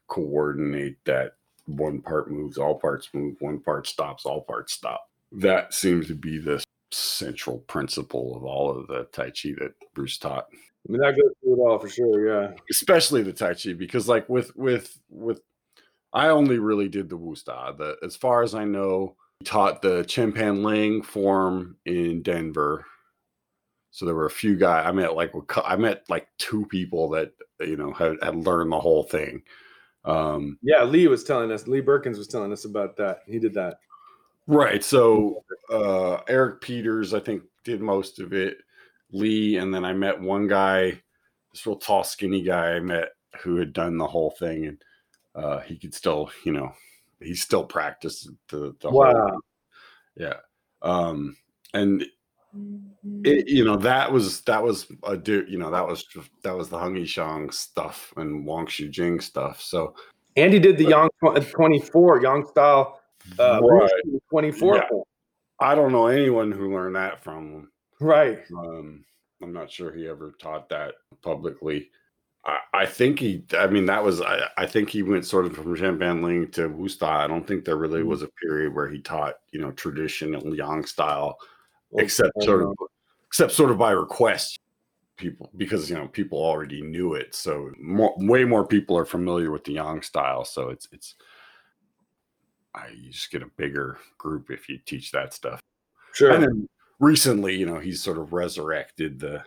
coordinate 0.08 0.96
that 1.04 1.32
one 1.66 2.00
part 2.00 2.30
moves, 2.30 2.58
all 2.58 2.78
parts 2.78 3.08
move, 3.14 3.36
one 3.40 3.60
part 3.60 3.86
stops, 3.86 4.26
all 4.26 4.42
parts 4.42 4.72
stop. 4.72 5.08
That 5.30 5.72
seems 5.72 6.08
to 6.08 6.14
be 6.14 6.38
the 6.38 6.62
central 6.90 7.58
principle 7.60 8.36
of 8.36 8.44
all 8.44 8.70
of 8.70 8.86
the 8.88 9.04
Tai 9.12 9.30
Chi 9.30 9.50
that 9.58 9.72
Bruce 9.94 10.18
taught. 10.18 10.46
I 10.52 10.92
mean, 10.92 11.00
that 11.00 11.12
goes 11.12 11.32
through 11.40 11.54
it 11.54 11.60
all 11.60 11.78
for 11.78 11.88
sure. 11.88 12.28
Yeah. 12.28 12.52
Especially 12.70 13.22
the 13.22 13.32
Tai 13.32 13.54
Chi, 13.54 13.72
because 13.72 14.08
like 14.08 14.28
with, 14.28 14.54
with, 14.56 14.98
with, 15.08 15.40
I 16.12 16.28
only 16.28 16.58
really 16.58 16.88
did 16.88 17.08
the 17.08 17.16
Wu 17.16 17.34
Sta. 17.34 17.72
The, 17.72 17.96
as 18.02 18.16
far 18.16 18.42
as 18.42 18.54
I 18.54 18.64
know, 18.64 19.16
taught 19.44 19.82
the 19.82 20.04
Chen 20.04 20.32
Pan 20.32 20.62
Ling 20.62 21.02
form 21.02 21.76
in 21.84 22.22
Denver. 22.22 22.84
So 23.90 24.06
there 24.06 24.14
were 24.14 24.26
a 24.26 24.30
few 24.30 24.56
guys. 24.56 24.86
I 24.86 24.92
met 24.92 25.14
like 25.14 25.32
I 25.64 25.76
met 25.76 26.04
like 26.08 26.28
two 26.38 26.66
people 26.66 27.10
that 27.10 27.32
you 27.60 27.76
know 27.76 27.92
had, 27.92 28.16
had 28.22 28.36
learned 28.36 28.72
the 28.72 28.80
whole 28.80 29.04
thing. 29.04 29.42
Um, 30.04 30.58
yeah, 30.62 30.82
Lee 30.84 31.08
was 31.08 31.24
telling 31.24 31.52
us. 31.52 31.66
Lee 31.66 31.80
Burkins 31.80 32.18
was 32.18 32.26
telling 32.26 32.52
us 32.52 32.64
about 32.64 32.96
that. 32.96 33.20
He 33.26 33.38
did 33.38 33.54
that. 33.54 33.78
Right. 34.46 34.82
So 34.82 35.44
uh, 35.70 36.16
Eric 36.28 36.60
Peters, 36.60 37.14
I 37.14 37.20
think, 37.20 37.42
did 37.64 37.80
most 37.80 38.18
of 38.18 38.32
it. 38.32 38.58
Lee, 39.12 39.58
and 39.58 39.72
then 39.72 39.84
I 39.84 39.92
met 39.92 40.20
one 40.20 40.48
guy, 40.48 41.00
this 41.52 41.66
real 41.66 41.76
tall, 41.76 42.02
skinny 42.02 42.42
guy 42.42 42.72
I 42.72 42.80
met 42.80 43.10
who 43.42 43.56
had 43.56 43.72
done 43.72 43.98
the 43.98 44.06
whole 44.06 44.30
thing, 44.38 44.66
and 44.66 44.82
uh, 45.34 45.60
he 45.60 45.76
could 45.76 45.94
still, 45.94 46.30
you 46.44 46.52
know, 46.52 46.72
he 47.20 47.34
still 47.34 47.64
practiced 47.64 48.28
the, 48.48 48.74
the 48.80 48.90
wow. 48.90 49.12
Whole, 49.12 49.40
yeah. 50.16 50.36
Um, 50.82 51.36
and 51.74 52.04
it, 53.24 53.48
you 53.48 53.64
know 53.64 53.76
that 53.76 54.12
was 54.12 54.42
that 54.42 54.62
was 54.62 54.86
a 55.04 55.16
dude 55.16 55.48
you 55.48 55.56
know 55.56 55.70
that 55.70 55.86
was 55.86 56.04
that 56.42 56.54
was 56.54 56.68
the 56.68 56.78
Hung 56.78 57.02
Shang 57.06 57.50
stuff 57.50 58.12
and 58.18 58.44
Wang 58.46 58.66
Shu 58.66 58.90
Jing 58.90 59.20
stuff 59.20 59.58
so 59.62 59.94
and 60.36 60.52
he 60.52 60.58
did 60.58 60.76
the 60.76 60.84
Yang 60.84 61.08
24 61.20 62.22
Yang 62.22 62.46
style 62.48 63.00
uh, 63.38 63.58
right. 63.62 63.90
24 64.30 64.76
yeah. 64.76 64.82
I 65.60 65.74
don't 65.76 65.92
know 65.92 66.08
anyone 66.08 66.50
who 66.50 66.74
learned 66.74 66.96
that 66.96 67.22
from 67.22 67.52
him. 67.52 67.70
Right. 68.00 68.40
Um, 68.58 69.04
I'm 69.40 69.52
not 69.52 69.70
sure 69.70 69.92
he 69.92 70.08
ever 70.08 70.34
taught 70.40 70.68
that 70.70 70.94
publicly. 71.22 71.88
I, 72.44 72.58
I 72.74 72.86
think 72.86 73.18
he, 73.18 73.44
I 73.56 73.66
mean, 73.66 73.86
that 73.86 74.02
was, 74.02 74.20
I, 74.20 74.48
I, 74.56 74.66
think 74.66 74.90
he 74.90 75.02
went 75.02 75.24
sort 75.24 75.46
of 75.46 75.54
from 75.54 75.76
Chen 75.76 75.98
Pan 75.98 76.22
Ling 76.22 76.50
to 76.52 76.68
Wu 76.68 76.88
Sta. 76.88 77.24
I 77.24 77.26
don't 77.26 77.46
think 77.46 77.64
there 77.64 77.76
really 77.76 78.00
mm-hmm. 78.00 78.08
was 78.08 78.22
a 78.22 78.28
period 78.42 78.74
where 78.74 78.88
he 78.88 79.00
taught, 79.00 79.34
you 79.52 79.60
know, 79.60 79.70
traditional 79.72 80.54
Yang 80.54 80.86
style, 80.86 81.38
well, 81.90 82.04
except 82.04 82.42
sort 82.42 82.62
of, 82.62 82.74
except 83.28 83.52
sort 83.52 83.70
of 83.70 83.78
by 83.78 83.92
request 83.92 84.58
people 85.18 85.50
because 85.58 85.90
you 85.90 85.94
know 85.94 86.08
people 86.08 86.38
already 86.38 86.80
knew 86.80 87.12
it 87.12 87.34
so 87.34 87.70
more, 87.78 88.14
way 88.16 88.44
more 88.44 88.66
people 88.66 88.96
are 88.96 89.04
familiar 89.04 89.50
with 89.50 89.62
the 89.64 89.74
yang 89.74 90.00
style 90.00 90.42
so 90.42 90.70
it's 90.70 90.88
it's 90.90 91.16
I, 92.74 92.88
you 92.96 93.10
just 93.10 93.30
get 93.30 93.42
a 93.42 93.50
bigger 93.56 93.98
group 94.18 94.50
if 94.50 94.68
you 94.68 94.78
teach 94.78 95.12
that 95.12 95.34
stuff. 95.34 95.60
Sure. 96.14 96.32
And 96.32 96.42
then 96.42 96.68
recently, 97.00 97.54
you 97.54 97.66
know, 97.66 97.78
he's 97.78 98.02
sort 98.02 98.18
of 98.18 98.32
resurrected 98.32 99.20
the 99.20 99.42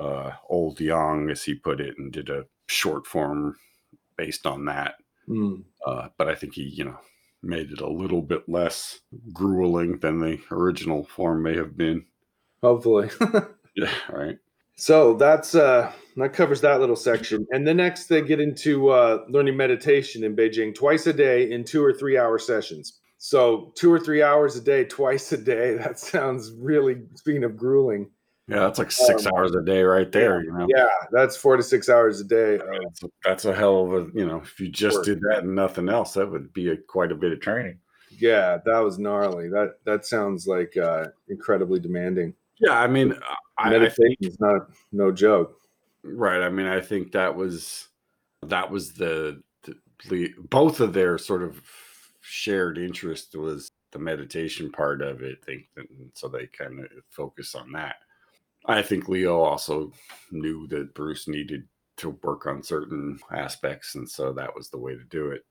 uh, 0.00 0.32
old 0.48 0.80
Yang, 0.80 1.30
as 1.30 1.44
he 1.44 1.54
put 1.54 1.80
it, 1.80 1.96
and 1.98 2.12
did 2.12 2.30
a 2.30 2.46
short 2.66 3.06
form 3.06 3.56
based 4.16 4.46
on 4.46 4.64
that. 4.64 4.94
Mm. 5.28 5.64
Uh, 5.86 6.08
but 6.18 6.28
I 6.28 6.34
think 6.34 6.54
he, 6.54 6.62
you 6.62 6.84
know, 6.84 6.98
made 7.42 7.70
it 7.70 7.80
a 7.80 7.88
little 7.88 8.22
bit 8.22 8.48
less 8.48 9.00
grueling 9.32 9.98
than 9.98 10.20
the 10.20 10.38
original 10.50 11.04
form 11.04 11.42
may 11.42 11.56
have 11.56 11.76
been. 11.76 12.04
Hopefully. 12.62 13.10
yeah. 13.76 13.92
Right. 14.10 14.38
So 14.76 15.14
that's 15.14 15.54
uh 15.54 15.92
that 16.16 16.32
covers 16.32 16.60
that 16.62 16.80
little 16.80 16.96
section. 16.96 17.46
And 17.50 17.66
the 17.66 17.74
next 17.74 18.06
they 18.06 18.22
get 18.22 18.40
into 18.40 18.88
uh 18.88 19.24
learning 19.28 19.56
meditation 19.56 20.24
in 20.24 20.36
Beijing 20.36 20.74
twice 20.74 21.06
a 21.06 21.12
day 21.12 21.50
in 21.50 21.64
two 21.64 21.84
or 21.84 21.92
three 21.92 22.18
hour 22.18 22.38
sessions. 22.38 22.98
So 23.18 23.72
two 23.76 23.92
or 23.92 24.00
three 24.00 24.22
hours 24.22 24.56
a 24.56 24.62
day, 24.62 24.84
twice 24.84 25.32
a 25.32 25.36
day. 25.36 25.74
That 25.78 25.98
sounds 25.98 26.52
really 26.58 27.02
speaking 27.14 27.44
of 27.44 27.56
grueling. 27.56 28.10
Yeah, 28.50 28.60
that's 28.60 28.78
like 28.78 28.90
six 28.90 29.26
um, 29.26 29.32
hours 29.34 29.54
a 29.54 29.62
day 29.62 29.82
right 29.82 30.10
there. 30.10 30.42
You 30.42 30.52
know? 30.52 30.66
Yeah, 30.68 30.88
that's 31.12 31.36
four 31.36 31.56
to 31.56 31.62
six 31.62 31.88
hours 31.88 32.20
a 32.20 32.24
day. 32.24 32.58
that's, 32.58 33.02
a, 33.02 33.08
that's, 33.24 33.44
a, 33.44 33.54
hell 33.54 33.84
of 33.84 33.92
a 33.92 34.18
you 34.18 34.26
know. 34.26 34.38
If 34.38 34.58
you 34.58 34.68
just 34.68 34.98
work. 34.98 35.06
did 35.06 35.20
that 35.20 35.44
and 35.44 35.54
nothing 35.54 35.88
else, 35.88 36.14
that 36.14 36.30
would 36.30 36.52
be 36.52 36.70
a, 36.70 36.76
quite 36.76 37.12
a 37.12 37.14
bit 37.14 37.32
of 37.32 37.40
training. 37.40 37.78
Yeah, 38.18 38.58
that 38.64 38.78
was 38.78 38.98
gnarly. 38.98 39.48
That 39.48 39.76
that 39.84 40.04
sounds 40.04 40.46
like 40.46 40.76
uh, 40.76 41.06
incredibly 41.28 41.78
demanding. 41.78 42.34
Yeah, 42.58 42.78
I 42.78 42.86
mean, 42.86 43.14
I, 43.56 43.70
meditation 43.70 44.16
I 44.22 44.26
is 44.26 44.40
not 44.40 44.68
no 44.92 45.12
joke. 45.12 45.56
Right. 46.02 46.42
I 46.42 46.48
mean, 46.48 46.66
I 46.66 46.80
think 46.80 47.12
that 47.12 47.34
was 47.34 47.88
that 48.46 48.70
was 48.70 48.92
the, 48.92 49.42
the 50.08 50.34
both 50.48 50.80
of 50.80 50.92
their 50.92 51.18
sort 51.18 51.42
of 51.42 51.60
shared 52.20 52.78
interest 52.78 53.34
was 53.34 53.70
the 53.92 53.98
meditation 53.98 54.70
part 54.70 55.02
of 55.02 55.22
it. 55.22 55.44
Think 55.44 55.66
so 56.14 56.28
they 56.28 56.46
kind 56.46 56.80
of 56.80 56.86
focus 57.10 57.54
on 57.54 57.72
that. 57.72 57.96
I 58.66 58.82
think 58.82 59.08
Liu 59.08 59.32
also 59.32 59.92
knew 60.30 60.66
that 60.68 60.94
Bruce 60.94 61.26
needed 61.26 61.66
to 61.98 62.10
work 62.22 62.46
on 62.46 62.62
certain 62.62 63.18
aspects, 63.32 63.94
and 63.94 64.08
so 64.08 64.32
that 64.32 64.54
was 64.54 64.68
the 64.68 64.78
way 64.78 64.94
to 64.94 65.04
do 65.04 65.30
it. 65.30 65.44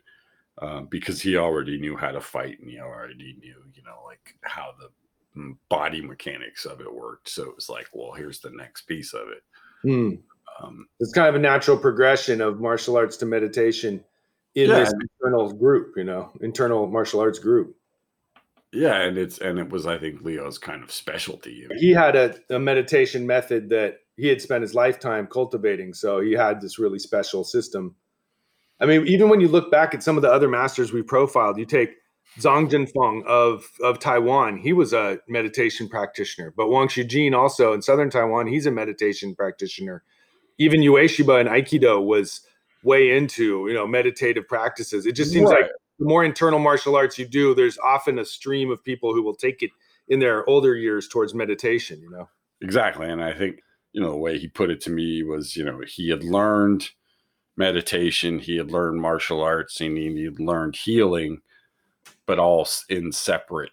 Um, 0.61 0.87
because 0.87 1.21
he 1.21 1.37
already 1.37 1.79
knew 1.79 1.95
how 1.95 2.11
to 2.11 2.19
fight, 2.19 2.59
and 2.59 2.69
he 2.69 2.79
already 2.79 3.35
knew, 3.39 3.55
you 3.73 3.83
know, 3.83 4.03
like 4.05 4.35
how 4.41 4.73
the 4.79 4.89
body 5.69 6.01
mechanics 6.01 6.65
of 6.65 6.81
it 6.81 6.93
worked. 6.93 7.29
So 7.29 7.43
it 7.43 7.55
was 7.55 7.69
like, 7.69 7.87
well, 7.93 8.11
here's 8.11 8.39
the 8.39 8.49
next 8.51 8.81
piece 8.83 9.13
of 9.13 9.29
it. 9.29 9.43
Hmm. 9.83 10.15
Um, 10.61 10.87
it's 10.99 11.13
kind 11.13 11.29
of 11.29 11.35
a 11.35 11.39
natural 11.39 11.77
progression 11.77 12.41
of 12.41 12.59
martial 12.59 12.97
arts 12.97 13.15
to 13.17 13.25
meditation 13.25 14.03
in 14.55 14.69
yeah, 14.69 14.79
this 14.79 14.93
internal 15.21 15.51
group, 15.53 15.93
you 15.95 16.03
know, 16.03 16.31
internal 16.41 16.87
martial 16.87 17.19
arts 17.21 17.39
group. 17.39 17.75
Yeah, 18.71 19.01
and 19.01 19.17
it's 19.17 19.39
and 19.39 19.57
it 19.57 19.69
was 19.69 19.87
I 19.87 19.97
think 19.97 20.21
Liu's 20.21 20.59
kind 20.59 20.83
of 20.83 20.91
specialty. 20.91 21.67
He 21.77 21.89
had 21.89 22.15
a, 22.15 22.35
a 22.49 22.59
meditation 22.59 23.25
method 23.25 23.69
that 23.69 23.99
he 24.15 24.27
had 24.27 24.41
spent 24.41 24.61
his 24.61 24.75
lifetime 24.75 25.27
cultivating, 25.27 25.93
so 25.93 26.19
he 26.19 26.33
had 26.33 26.61
this 26.61 26.77
really 26.77 26.99
special 26.99 27.43
system. 27.43 27.95
I 28.79 28.85
mean, 28.85 29.07
even 29.07 29.27
when 29.27 29.41
you 29.41 29.47
look 29.47 29.71
back 29.71 29.93
at 29.93 30.03
some 30.03 30.17
of 30.17 30.21
the 30.21 30.31
other 30.31 30.47
masters 30.47 30.93
we 30.93 31.01
profiled, 31.01 31.57
you 31.57 31.65
take 31.65 31.95
Zhang 32.37 32.69
Jinfeng 32.69 33.25
of 33.25 33.65
of 33.81 33.97
Taiwan, 33.97 34.57
he 34.57 34.71
was 34.71 34.93
a 34.93 35.17
meditation 35.27 35.89
practitioner. 35.89 36.53
But 36.55 36.69
Wang 36.69 36.87
Shujin 36.87 37.35
also 37.35 37.73
in 37.73 37.81
southern 37.81 38.11
Taiwan, 38.11 38.45
he's 38.45 38.67
a 38.67 38.71
meditation 38.71 39.33
practitioner. 39.33 40.03
Even 40.59 40.81
Ueshiba 40.81 41.41
in 41.41 41.47
Aikido 41.47 42.05
was 42.05 42.41
way 42.83 43.17
into 43.17 43.67
you 43.67 43.73
know 43.73 43.87
meditative 43.87 44.47
practices. 44.47 45.07
It 45.07 45.13
just 45.13 45.31
seems 45.31 45.49
right. 45.49 45.61
like 45.61 45.71
the 45.99 46.05
more 46.05 46.23
internal 46.23 46.59
martial 46.59 46.95
arts 46.95 47.19
you 47.19 47.27
do, 47.27 47.53
there's 47.53 47.77
often 47.77 48.19
a 48.19 48.25
stream 48.25 48.71
of 48.71 48.83
people 48.83 49.13
who 49.13 49.21
will 49.21 49.35
take 49.35 49.61
it 49.61 49.71
in 50.07 50.19
their 50.19 50.47
older 50.49 50.75
years 50.75 51.07
towards 51.07 51.33
meditation. 51.33 52.01
You 52.01 52.09
know 52.09 52.29
exactly, 52.61 53.07
and 53.07 53.23
I 53.23 53.33
think 53.33 53.59
you 53.93 54.01
know 54.01 54.11
the 54.11 54.17
way 54.17 54.37
he 54.37 54.47
put 54.47 54.69
it 54.69 54.81
to 54.81 54.89
me 54.89 55.23
was 55.23 55.55
you 55.55 55.63
know 55.63 55.81
he 55.85 56.09
had 56.09 56.23
learned 56.23 56.89
meditation, 57.57 58.39
he 58.39 58.57
had 58.57 58.71
learned 58.71 59.01
martial 59.01 59.41
arts, 59.41 59.79
and 59.81 59.97
he 59.97 60.23
had 60.23 60.39
learned 60.39 60.75
healing 60.75 61.41
but 62.29 62.37
all 62.37 62.67
in 62.89 63.11
separate 63.11 63.71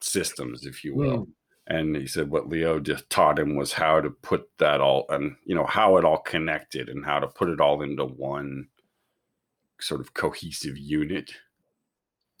systems, 0.00 0.66
if 0.66 0.82
you 0.82 0.96
will. 0.96 1.18
Mm. 1.18 1.26
And 1.68 1.96
he 1.96 2.08
said 2.08 2.28
what 2.28 2.48
Liu 2.48 2.80
just 2.80 3.08
taught 3.08 3.38
him 3.38 3.54
was 3.54 3.72
how 3.72 4.00
to 4.00 4.10
put 4.10 4.48
that 4.58 4.80
all 4.80 5.06
and 5.08 5.36
you 5.44 5.54
know 5.54 5.64
how 5.64 5.96
it 5.96 6.04
all 6.04 6.18
connected 6.18 6.88
and 6.88 7.04
how 7.04 7.20
to 7.20 7.28
put 7.28 7.48
it 7.48 7.60
all 7.60 7.82
into 7.82 8.04
one 8.04 8.66
sort 9.80 10.00
of 10.00 10.14
cohesive 10.14 10.76
unit. 10.76 11.32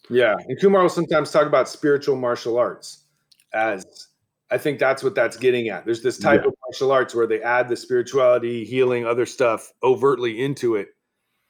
Yeah, 0.08 0.36
and 0.46 0.60
Kumar 0.60 0.82
will 0.82 0.88
sometimes 0.88 1.30
talk 1.30 1.46
about 1.46 1.68
spiritual 1.68 2.16
martial 2.16 2.58
arts 2.58 3.04
as 3.52 4.08
I 4.50 4.58
think 4.58 4.78
that's 4.78 5.02
what 5.02 5.14
that's 5.14 5.36
getting 5.36 5.68
at. 5.68 5.84
There's 5.84 6.02
this 6.02 6.18
type 6.18 6.42
yeah. 6.42 6.48
of 6.48 6.54
martial 6.64 6.92
arts 6.92 7.14
where 7.14 7.26
they 7.26 7.42
add 7.42 7.68
the 7.68 7.76
spirituality, 7.76 8.64
healing, 8.64 9.04
other 9.04 9.26
stuff 9.26 9.72
overtly 9.82 10.42
into 10.42 10.76
it, 10.76 10.88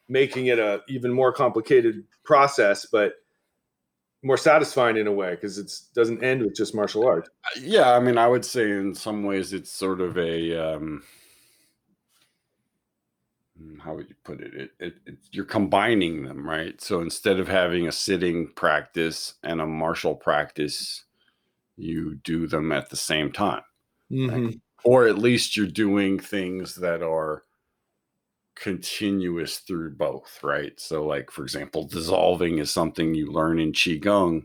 making 0.08 0.46
it 0.46 0.58
a 0.58 0.80
even 0.88 1.12
more 1.12 1.32
complicated 1.32 2.04
process. 2.24 2.86
But 2.86 3.14
more 4.22 4.36
satisfying 4.36 4.96
in 4.96 5.06
a 5.06 5.12
way 5.12 5.30
because 5.30 5.58
it 5.58 5.72
doesn't 5.94 6.24
end 6.24 6.42
with 6.42 6.56
just 6.56 6.74
martial 6.74 7.06
arts. 7.06 7.28
Uh, 7.44 7.60
yeah, 7.62 7.92
I 7.92 8.00
mean, 8.00 8.18
I 8.18 8.26
would 8.26 8.44
say 8.44 8.70
in 8.70 8.94
some 8.94 9.22
ways 9.22 9.52
it's 9.52 9.70
sort 9.70 10.00
of 10.00 10.16
a 10.16 10.74
um, 10.74 11.02
how 13.82 13.94
would 13.94 14.08
you 14.08 14.16
put 14.24 14.40
it? 14.40 14.54
It, 14.54 14.70
it, 14.78 14.94
it? 15.06 15.18
You're 15.32 15.44
combining 15.44 16.24
them, 16.24 16.46
right? 16.48 16.80
So 16.80 17.00
instead 17.00 17.38
of 17.38 17.48
having 17.48 17.86
a 17.86 17.92
sitting 17.92 18.52
practice 18.54 19.34
and 19.42 19.60
a 19.60 19.66
martial 19.66 20.14
practice, 20.14 21.04
you 21.76 22.16
do 22.16 22.46
them 22.46 22.72
at 22.72 22.90
the 22.90 22.96
same 22.96 23.32
time, 23.32 23.62
mm-hmm. 24.10 24.50
or 24.84 25.06
at 25.06 25.18
least 25.18 25.56
you're 25.56 25.66
doing 25.66 26.18
things 26.18 26.74
that 26.76 27.02
are 27.02 27.44
continuous 28.54 29.58
through 29.58 29.94
both, 29.94 30.40
right? 30.42 30.78
So, 30.80 31.06
like 31.06 31.30
for 31.30 31.42
example, 31.42 31.86
dissolving 31.86 32.58
is 32.58 32.70
something 32.70 33.14
you 33.14 33.30
learn 33.30 33.58
in 33.58 33.72
qigong, 33.72 34.44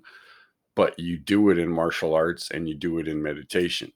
but 0.76 0.98
you 1.00 1.18
do 1.18 1.50
it 1.50 1.58
in 1.58 1.70
martial 1.70 2.14
arts 2.14 2.52
and 2.52 2.68
you 2.68 2.76
do 2.76 3.00
it 3.00 3.08
in 3.08 3.22
meditation, 3.22 3.92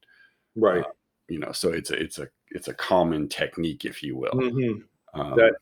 Right. 0.56 0.84
uh, 0.84 0.90
you 1.28 1.40
know. 1.40 1.52
So 1.52 1.70
it's 1.70 1.92
a 1.92 2.02
it's 2.02 2.20
a 2.20 2.28
it's 2.50 2.68
a 2.68 2.74
common 2.74 3.28
technique, 3.28 3.86
if 3.86 4.02
you 4.02 4.16
will. 4.18 4.32
Mhm. 4.32 4.84
Um, 5.16 5.36
That 5.36 5.56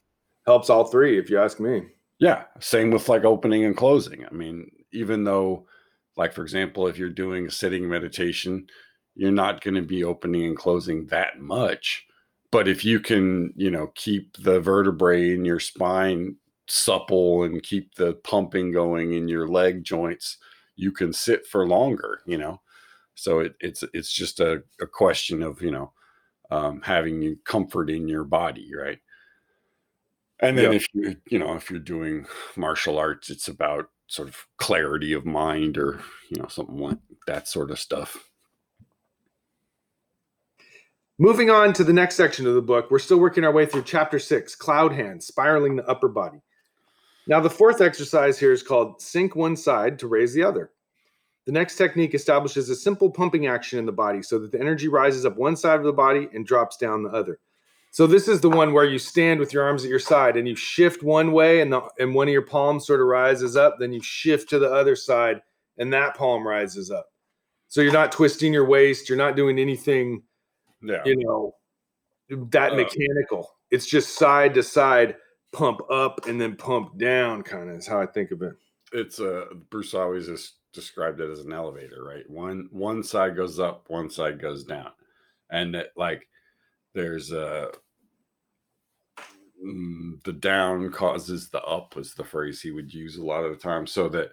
helps 0.45 0.69
all 0.69 0.85
three, 0.85 1.17
if 1.17 1.29
you 1.29 1.39
ask 1.39 1.59
me. 1.59 1.83
Yeah, 2.19 2.43
same 2.59 2.91
with 2.91 3.09
like 3.09 3.23
opening 3.23 3.65
and 3.65 3.75
closing. 3.75 4.25
I 4.25 4.33
mean, 4.33 4.69
even 4.91 5.23
though, 5.23 5.67
like, 6.17 6.33
for 6.33 6.43
example, 6.43 6.87
if 6.87 6.97
you're 6.97 7.09
doing 7.09 7.47
a 7.47 7.51
sitting 7.51 7.87
meditation, 7.87 8.67
you're 9.15 9.31
not 9.31 9.61
going 9.61 9.75
to 9.75 9.81
be 9.81 10.03
opening 10.03 10.45
and 10.45 10.57
closing 10.57 11.05
that 11.07 11.39
much. 11.39 12.05
But 12.51 12.67
if 12.67 12.85
you 12.85 12.99
can, 12.99 13.53
you 13.55 13.71
know, 13.71 13.91
keep 13.95 14.37
the 14.37 14.59
vertebrae 14.59 15.33
in 15.33 15.43
your 15.43 15.59
spine 15.59 16.35
supple 16.67 17.43
and 17.43 17.63
keep 17.63 17.95
the 17.95 18.13
pumping 18.23 18.71
going 18.71 19.13
in 19.13 19.27
your 19.27 19.47
leg 19.47 19.83
joints, 19.83 20.37
you 20.75 20.91
can 20.91 21.13
sit 21.13 21.45
for 21.47 21.67
longer, 21.67 22.21
you 22.25 22.37
know. 22.37 22.61
So 23.15 23.39
it, 23.39 23.55
it's 23.59 23.83
it's 23.93 24.11
just 24.11 24.39
a, 24.39 24.63
a 24.79 24.87
question 24.87 25.43
of, 25.43 25.61
you 25.61 25.71
know, 25.71 25.93
um, 26.51 26.81
having 26.81 27.37
comfort 27.43 27.89
in 27.89 28.07
your 28.07 28.23
body, 28.23 28.71
right? 28.75 28.99
And 30.43 30.57
then 30.57 30.71
Yeah. 30.71 30.77
if 30.77 30.85
you 30.93 31.15
you 31.29 31.39
know 31.39 31.55
if 31.55 31.71
you're 31.71 31.79
doing 31.79 32.25
martial 32.55 32.97
arts, 32.97 33.29
it's 33.29 33.47
about 33.47 33.89
sort 34.07 34.27
of 34.27 34.45
clarity 34.57 35.13
of 35.13 35.25
mind 35.25 35.77
or 35.77 36.01
you 36.29 36.41
know 36.41 36.47
something 36.47 36.77
like 36.77 36.97
that 37.27 37.47
sort 37.47 37.71
of 37.71 37.79
stuff. 37.79 38.29
Moving 41.19 41.49
on 41.49 41.73
to 41.73 41.83
the 41.83 41.93
next 41.93 42.15
section 42.15 42.45
of 42.47 42.55
the 42.55 42.61
book, 42.61 42.91
we're 42.91 42.99
still 42.99 43.19
working 43.19 43.43
our 43.43 43.51
way 43.53 43.65
through 43.65 43.83
chapter 43.83 44.19
six 44.19 44.55
Cloud 44.55 44.91
hands, 44.91 45.27
spiraling 45.27 45.75
the 45.75 45.87
upper 45.87 46.09
body. 46.09 46.41
Now, 47.27 47.39
the 47.39 47.49
fourth 47.49 47.79
exercise 47.79 48.37
here 48.37 48.51
is 48.51 48.63
called 48.63 49.01
Sink 49.01 49.35
One 49.35 49.55
Side 49.55 49.97
to 49.99 50.07
Raise 50.07 50.33
the 50.33 50.43
Other. 50.43 50.71
The 51.45 51.53
next 51.53 51.77
technique 51.77 52.13
establishes 52.13 52.69
a 52.69 52.75
simple 52.75 53.09
pumping 53.09 53.47
action 53.47 53.79
in 53.79 53.85
the 53.85 53.91
body 53.91 54.21
so 54.21 54.39
that 54.39 54.51
the 54.51 54.59
energy 54.59 54.89
rises 54.89 55.25
up 55.25 55.37
one 55.37 55.55
side 55.55 55.77
of 55.79 55.85
the 55.85 55.93
body 55.93 56.27
and 56.33 56.45
drops 56.45 56.75
down 56.77 57.03
the 57.03 57.09
other. 57.11 57.39
So, 57.93 58.07
this 58.07 58.27
is 58.27 58.41
the 58.41 58.49
one 58.49 58.73
where 58.73 58.85
you 58.85 58.97
stand 58.97 59.39
with 59.39 59.53
your 59.53 59.63
arms 59.63 59.83
at 59.83 59.89
your 59.89 59.99
side 59.99 60.35
and 60.35 60.47
you 60.47 60.55
shift 60.55 61.03
one 61.03 61.31
way, 61.31 61.61
and, 61.61 61.71
the, 61.71 61.81
and 61.99 62.15
one 62.15 62.27
of 62.27 62.33
your 62.33 62.41
palms 62.41 62.87
sort 62.87 62.99
of 63.01 63.07
rises 63.07 63.55
up, 63.55 63.77
then 63.79 63.93
you 63.93 64.01
shift 64.01 64.49
to 64.49 64.57
the 64.57 64.73
other 64.73 64.95
side, 64.95 65.41
and 65.77 65.93
that 65.93 66.15
palm 66.17 66.47
rises 66.47 66.89
up. 66.89 67.05
So, 67.67 67.81
you're 67.81 67.93
not 67.93 68.11
twisting 68.11 68.51
your 68.51 68.65
waist, 68.65 69.07
you're 69.09 69.17
not 69.17 69.35
doing 69.35 69.59
anything 69.59 70.23
you 71.05 71.15
know 71.15 71.55
that 72.51 72.73
Uh, 72.73 72.75
mechanical 72.75 73.49
it's 73.71 73.85
just 73.85 74.17
side 74.17 74.53
to 74.53 74.63
side 74.63 75.15
pump 75.53 75.79
up 75.89 76.25
and 76.27 76.41
then 76.41 76.55
pump 76.55 76.97
down 76.97 77.41
kind 77.43 77.69
of 77.69 77.77
is 77.77 77.87
how 77.87 78.01
i 78.01 78.05
think 78.05 78.31
of 78.31 78.41
it 78.41 78.55
It's 78.91 79.19
uh 79.19 79.45
Bruce 79.69 79.93
always 79.93 80.27
just 80.27 80.55
described 80.73 81.21
it 81.21 81.29
as 81.29 81.41
an 81.45 81.53
elevator, 81.53 82.03
right? 82.03 82.29
One 82.29 82.67
one 82.71 83.03
side 83.03 83.35
goes 83.35 83.59
up, 83.59 83.85
one 83.87 84.09
side 84.09 84.41
goes 84.41 84.63
down. 84.63 84.91
And 85.51 85.75
that 85.75 85.87
like 85.95 86.27
there's 86.93 87.31
a 87.31 87.71
mm, 89.65 90.23
the 90.23 90.33
down 90.33 90.91
causes 90.91 91.49
the 91.49 91.61
up 91.63 91.95
was 91.95 92.13
the 92.13 92.23
phrase 92.23 92.61
he 92.61 92.71
would 92.71 92.93
use 92.93 93.17
a 93.17 93.23
lot 93.23 93.43
of 93.43 93.51
the 93.51 93.57
time. 93.57 93.87
So 93.87 94.09
that 94.09 94.31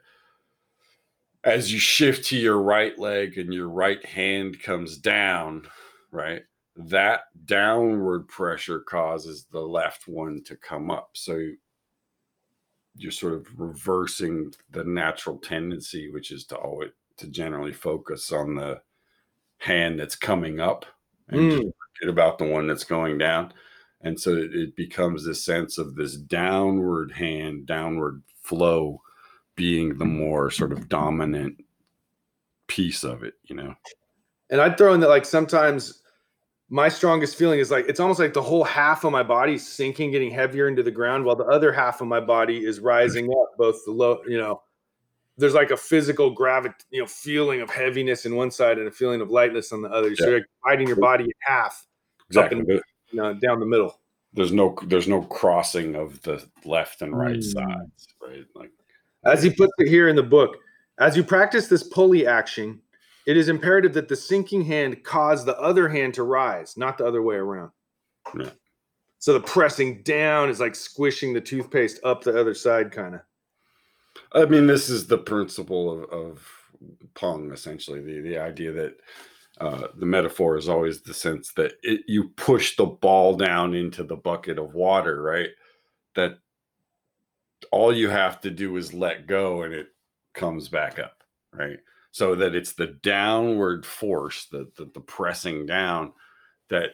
as 1.45 1.73
you 1.73 1.79
shift 1.79 2.26
to 2.26 2.37
your 2.37 2.61
right 2.61 2.99
leg 2.99 3.38
and 3.38 3.52
your 3.52 3.69
right 3.69 4.05
hand 4.05 4.61
comes 4.62 4.99
down 4.99 5.67
right 6.11 6.43
that 6.76 7.23
downward 7.47 8.29
pressure 8.29 8.81
causes 8.81 9.47
the 9.50 9.61
left 9.61 10.07
one 10.07 10.43
to 10.45 10.57
come 10.57 10.90
up. 10.90 11.11
So 11.14 11.40
you're 12.97 13.12
sort 13.12 13.35
of 13.35 13.47
reversing 13.57 14.52
the 14.71 14.85
natural 14.85 15.38
tendency 15.38 16.11
which 16.11 16.31
is 16.31 16.45
to 16.47 16.57
always 16.57 16.90
to 17.17 17.29
generally 17.29 17.73
focus 17.73 18.33
on 18.33 18.55
the 18.55 18.81
hand 19.59 20.00
that's 20.00 20.17
coming 20.17 20.59
up 20.59 20.87
and 21.29 21.52
forget 21.52 21.79
about 22.08 22.39
the 22.39 22.45
one 22.45 22.67
that's 22.67 22.84
going 22.84 23.19
down. 23.19 23.52
And 24.02 24.19
so 24.19 24.34
it, 24.36 24.75
becomes 24.76 25.26
this 25.26 25.45
sense 25.45 25.76
of 25.76 25.95
this 25.95 26.17
downward 26.17 27.13
hand 27.13 27.67
downward 27.67 28.23
flow 28.43 29.02
being 29.56 29.99
the 29.99 30.06
more 30.06 30.50
sort 30.50 30.73
of 30.73 30.89
dominant 30.89 31.63
piece 32.67 33.04
of 33.04 33.23
it 33.23 33.34
you 33.45 33.54
know? 33.54 33.75
And 34.49 34.60
i'd 34.60 34.78
throw 34.78 34.95
in 34.95 35.00
that 35.00 35.08
like 35.08 35.26
sometimes 35.26 36.02
my 36.71 36.89
strongest 36.89 37.36
feeling 37.36 37.58
is 37.58 37.71
like 37.71 37.86
it's 37.89 38.00
almost 38.00 38.21
like 38.21 38.32
the 38.32 38.41
whole 38.41 38.65
half 38.65 39.04
of 39.04 39.13
my 39.13 39.23
body 39.23 39.54
is 39.54 39.69
sinking 39.69 40.13
getting 40.13 40.30
heavier 40.30 40.67
into 40.69 40.82
the 40.82 40.91
ground 40.91 41.25
while 41.25 41.36
the 41.36 41.45
other 41.45 41.73
half 41.73 42.00
of 42.00 42.06
my 42.06 42.21
body 42.21 42.65
is 42.65 42.80
rising 42.80 43.30
up 43.30 43.50
both 43.58 43.84
the 43.84 43.91
low 43.93 44.21
you 44.26 44.39
know 44.39 44.63
there's 45.41 45.54
like 45.54 45.71
a 45.71 45.76
physical 45.76 46.30
gravity 46.30 46.75
you 46.91 47.00
know 47.00 47.06
feeling 47.06 47.60
of 47.60 47.71
heaviness 47.71 48.26
in 48.26 48.36
one 48.36 48.50
side 48.50 48.78
and 48.78 48.86
a 48.86 48.91
feeling 48.91 49.21
of 49.21 49.30
lightness 49.30 49.73
on 49.73 49.82
the 49.82 49.89
other. 49.89 50.15
So 50.15 50.25
Yeah. 50.25 50.30
you're 50.30 50.47
dividing 50.63 50.86
your 50.86 50.97
body 50.99 51.25
in 51.25 51.32
half 51.41 51.86
exactly 52.30 52.58
and- 52.60 52.69
There- 52.69 52.82
you 53.12 53.21
know 53.21 53.34
down 53.34 53.58
the 53.60 53.66
middle 53.66 53.99
there's 54.32 54.52
no 54.52 54.76
there's 54.86 55.08
no 55.08 55.23
crossing 55.23 55.97
of 55.97 56.23
the 56.23 56.45
left 56.64 57.02
and 57.02 57.16
right 57.16 57.36
Mm. 57.36 57.43
sides 57.43 58.08
right 58.23 58.47
like 58.54 58.71
As 59.25 59.43
he 59.43 59.50
puts 59.50 59.73
it 59.78 59.88
here 59.88 60.08
in 60.08 60.16
the 60.16 60.23
book, 60.23 60.56
as 60.99 61.16
you 61.16 61.23
practice 61.25 61.66
this 61.69 61.82
pulley 61.82 62.26
action, 62.26 62.80
it 63.26 63.36
is 63.36 63.49
imperative 63.50 63.93
that 63.95 64.08
the 64.08 64.16
sinking 64.16 64.62
hand 64.64 65.02
cause 65.04 65.45
the 65.45 65.58
other 65.58 65.88
hand 65.88 66.14
to 66.14 66.23
rise, 66.23 66.76
not 66.78 66.97
the 66.97 67.04
other 67.06 67.21
way 67.21 67.36
around. 67.36 67.71
Yeah. 68.38 68.50
So 69.19 69.34
the 69.34 69.40
pressing 69.40 70.02
down 70.04 70.49
is 70.49 70.58
like 70.60 70.75
squishing 70.75 71.34
the 71.34 71.40
toothpaste 71.43 72.00
up 72.02 72.23
the 72.23 72.38
other 72.40 72.54
side, 72.54 72.93
kind 72.93 73.16
of. 73.16 73.21
I 74.32 74.47
mean, 74.47 74.66
this 74.66 74.88
is 74.88 75.06
the 75.06 75.19
principle 75.19 76.04
of, 76.04 76.10
of 76.10 76.49
Pong, 77.14 77.52
essentially. 77.52 78.00
The, 78.00 78.21
the 78.21 78.38
idea 78.38 78.73
that 78.73 78.95
uh, 79.60 79.88
the 79.96 80.06
metaphor 80.06 80.56
is 80.56 80.68
always 80.68 81.02
the 81.02 81.14
sense 81.14 81.52
that 81.54 81.75
it, 81.82 82.02
you 82.08 82.30
push 82.30 82.76
the 82.76 82.86
ball 82.86 83.36
down 83.36 83.75
into 83.75 84.02
the 84.04 84.16
bucket 84.16 84.58
of 84.58 84.75
water, 84.75 85.23
right? 85.23 85.50
That 86.16 86.38
all 87.73 87.94
you 87.94 88.08
have 88.08 88.40
to 88.40 88.50
do 88.50 88.76
is 88.76 88.94
let 88.94 89.26
go 89.26 89.62
and 89.62 89.75
it 89.75 89.88
comes 90.34 90.68
back 90.68 90.99
up, 90.99 91.23
right? 91.52 91.78
So 92.12 92.34
that 92.36 92.54
it's 92.54 92.73
the 92.73 92.88
downward 93.02 93.86
force, 93.86 94.46
the, 94.46 94.70
the, 94.76 94.86
the 94.94 95.00
pressing 95.00 95.66
down 95.66 96.12
that 96.68 96.90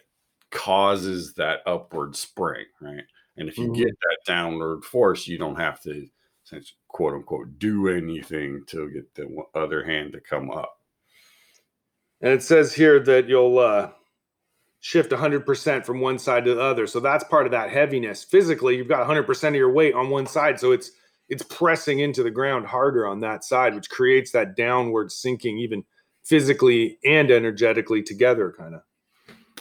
causes 0.51 1.35
that 1.35 1.61
upward 1.67 2.17
spring, 2.17 2.67
right? 2.81 3.05
And 3.37 3.49
if 3.49 3.59
you 3.59 3.69
Mhm. 3.71 3.75
get 3.77 3.89
that 4.01 4.19
downward 4.27 4.85
force, 4.85 5.27
you 5.27 5.39
don't 5.39 5.57
have 5.57 5.81
to 5.83 6.09
since 6.45 6.75
quote 6.89 7.15
unquote 7.15 7.59
do 7.59 7.89
anything 7.89 8.65
to 8.67 8.91
get 8.91 9.15
the 9.15 9.45
other 9.55 9.85
hand 9.85 10.13
to 10.13 10.21
come 10.21 10.51
up. 10.51 10.76
And 12.27 12.35
it 12.35 12.43
says 12.43 12.75
here 12.75 12.99
that 12.99 13.29
you'll 13.29 13.61
uh, 13.61 13.91
shift 14.81 15.13
100% 15.13 15.87
from 15.87 16.01
one 16.01 16.19
side 16.19 16.45
to 16.47 16.57
the 16.57 16.61
other. 16.61 16.89
So 16.89 16.99
that's 16.99 17.23
part 17.23 17.47
of 17.47 17.53
that 17.53 17.71
heaviness. 17.71 18.25
Physically, 18.25 18.77
you've 18.77 18.89
got 18.89 19.07
100% 19.07 19.49
of 19.49 19.55
your 19.55 19.71
weight 19.73 19.95
on 19.95 20.11
one 20.11 20.27
side. 20.27 20.59
So 20.59 20.73
it's 20.73 20.91
it's 21.29 21.45
pressing 21.45 22.01
into 22.01 22.25
the 22.25 22.33
ground 22.33 22.67
harder 22.67 23.07
on 23.07 23.21
that 23.21 23.45
side, 23.45 23.77
which 23.77 23.89
creates 23.89 24.33
that 24.33 24.57
downward 24.57 25.13
sinking, 25.13 25.59
even 25.59 25.85
physically 26.25 26.99
and 27.05 27.31
energetically 27.31 28.03
together, 28.03 28.53
kind 28.59 28.75
of. 28.75 28.81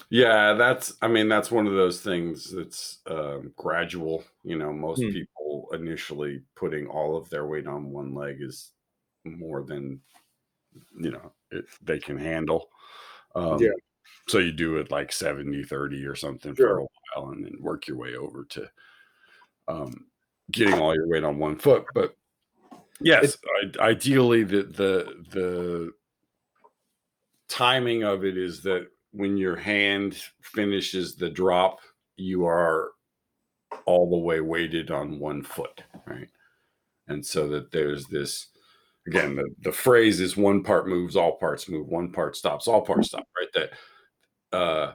Yeah, 0.09 0.53
that's 0.53 0.93
I 1.03 1.07
mean 1.07 1.29
that's 1.29 1.51
one 1.51 1.67
of 1.67 1.73
those 1.73 2.01
things 2.01 2.51
that's 2.51 2.99
um, 3.07 3.53
gradual. 3.57 4.23
You 4.43 4.57
know, 4.57 4.73
most 4.73 5.01
Hmm. 5.01 5.11
people 5.11 5.67
initially 5.73 6.41
putting 6.55 6.87
all 6.87 7.15
of 7.15 7.29
their 7.29 7.45
weight 7.45 7.67
on 7.67 7.91
one 7.91 8.15
leg 8.15 8.37
is 8.41 8.71
more 9.23 9.63
than 9.63 10.01
you 10.99 11.11
know 11.11 11.31
it, 11.51 11.65
they 11.81 11.99
can 11.99 12.17
handle. 12.17 12.69
Um, 13.35 13.61
Yeah. 13.61 13.71
So 14.27 14.39
you 14.39 14.51
do 14.51 14.77
it 14.77 14.89
like 14.89 15.11
70 15.11 15.63
30 15.63 16.05
or 16.05 16.15
something 16.15 16.55
for 16.55 16.79
a 16.79 16.81
while 17.15 17.29
and 17.29 17.45
then 17.45 17.57
work 17.59 17.87
your 17.87 17.97
way 17.97 18.15
over 18.15 18.43
to 18.45 18.69
um, 19.67 20.07
getting 20.51 20.75
all 20.75 20.95
your 20.95 21.07
weight 21.07 21.23
on 21.23 21.37
one 21.37 21.57
foot. 21.57 21.85
But 21.93 22.15
yes, 22.99 23.37
I, 23.79 23.83
ideally 23.89 24.43
the 24.43 24.63
the 24.63 25.23
the 25.31 25.91
timing 27.47 28.03
of 28.03 28.25
it 28.25 28.37
is 28.37 28.63
that 28.63 28.87
when 29.11 29.37
your 29.37 29.55
hand 29.55 30.17
finishes 30.41 31.15
the 31.15 31.29
drop, 31.29 31.79
you 32.17 32.45
are 32.45 32.91
all 33.85 34.09
the 34.09 34.17
way 34.17 34.41
weighted 34.41 34.91
on 34.91 35.19
one 35.19 35.41
foot, 35.41 35.83
right? 36.05 36.29
And 37.07 37.25
so 37.25 37.47
that 37.49 37.71
there's 37.71 38.07
this 38.07 38.47
again, 39.07 39.35
the, 39.35 39.49
the 39.61 39.71
phrase 39.71 40.19
is 40.19 40.37
one 40.37 40.63
part 40.63 40.87
moves, 40.87 41.15
all 41.15 41.37
parts 41.37 41.69
move, 41.69 41.87
one 41.87 42.11
part 42.11 42.35
stops, 42.35 42.67
all 42.67 42.81
parts 42.81 43.09
stop, 43.09 43.27
right? 43.39 43.49
That 44.51 44.57
uh 44.57 44.93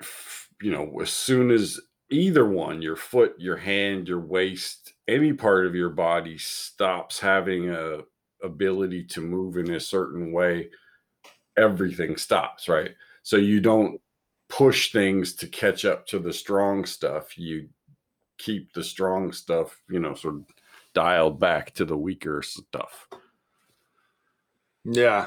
f- 0.00 0.48
you 0.60 0.70
know, 0.70 1.00
as 1.00 1.10
soon 1.10 1.50
as 1.50 1.80
either 2.10 2.46
one, 2.46 2.82
your 2.82 2.96
foot, 2.96 3.34
your 3.38 3.56
hand, 3.56 4.08
your 4.08 4.20
waist, 4.20 4.92
any 5.08 5.32
part 5.32 5.66
of 5.66 5.74
your 5.74 5.90
body 5.90 6.38
stops 6.38 7.18
having 7.18 7.70
a 7.70 8.00
ability 8.42 9.04
to 9.04 9.20
move 9.20 9.56
in 9.56 9.70
a 9.72 9.80
certain 9.80 10.32
way, 10.32 10.68
everything 11.56 12.16
stops, 12.16 12.68
right? 12.68 12.92
So 13.22 13.36
you 13.36 13.60
don't 13.60 14.00
push 14.48 14.92
things 14.92 15.34
to 15.36 15.48
catch 15.48 15.84
up 15.84 16.06
to 16.08 16.18
the 16.20 16.32
strong 16.32 16.84
stuff. 16.86 17.38
You 17.38 17.68
keep 18.38 18.72
the 18.72 18.84
strong 18.84 19.32
stuff, 19.32 19.80
you 19.90 20.00
know, 20.00 20.14
sort 20.14 20.36
of 20.36 20.42
dialed 20.94 21.40
back 21.40 21.72
to 21.74 21.84
the 21.84 21.96
weaker 21.96 22.42
stuff. 22.42 23.08
Yeah. 24.84 25.26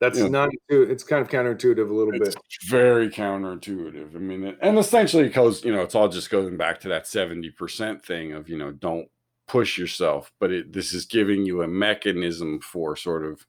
That's 0.00 0.18
yeah. 0.18 0.28
not 0.28 0.50
it's 0.68 1.04
kind 1.04 1.22
of 1.22 1.30
counterintuitive 1.30 1.88
a 1.88 1.94
little 1.94 2.14
it's 2.14 2.34
bit. 2.34 2.44
Very 2.66 3.08
counterintuitive. 3.08 4.14
I 4.14 4.18
mean, 4.18 4.56
and 4.60 4.78
essentially 4.78 5.24
because, 5.24 5.64
you 5.64 5.72
know, 5.72 5.82
it's 5.82 5.94
all 5.94 6.08
just 6.08 6.30
going 6.30 6.56
back 6.56 6.80
to 6.80 6.88
that 6.88 7.04
70% 7.04 8.04
thing 8.04 8.32
of, 8.32 8.48
you 8.48 8.58
know, 8.58 8.72
don't 8.72 9.08
push 9.46 9.78
yourself, 9.78 10.32
but 10.40 10.50
it, 10.50 10.72
this 10.72 10.92
is 10.92 11.06
giving 11.06 11.46
you 11.46 11.62
a 11.62 11.68
mechanism 11.68 12.60
for 12.60 12.96
sort 12.96 13.24
of 13.24 13.46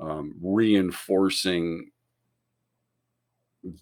um, 0.00 0.34
reinforcing 0.42 1.90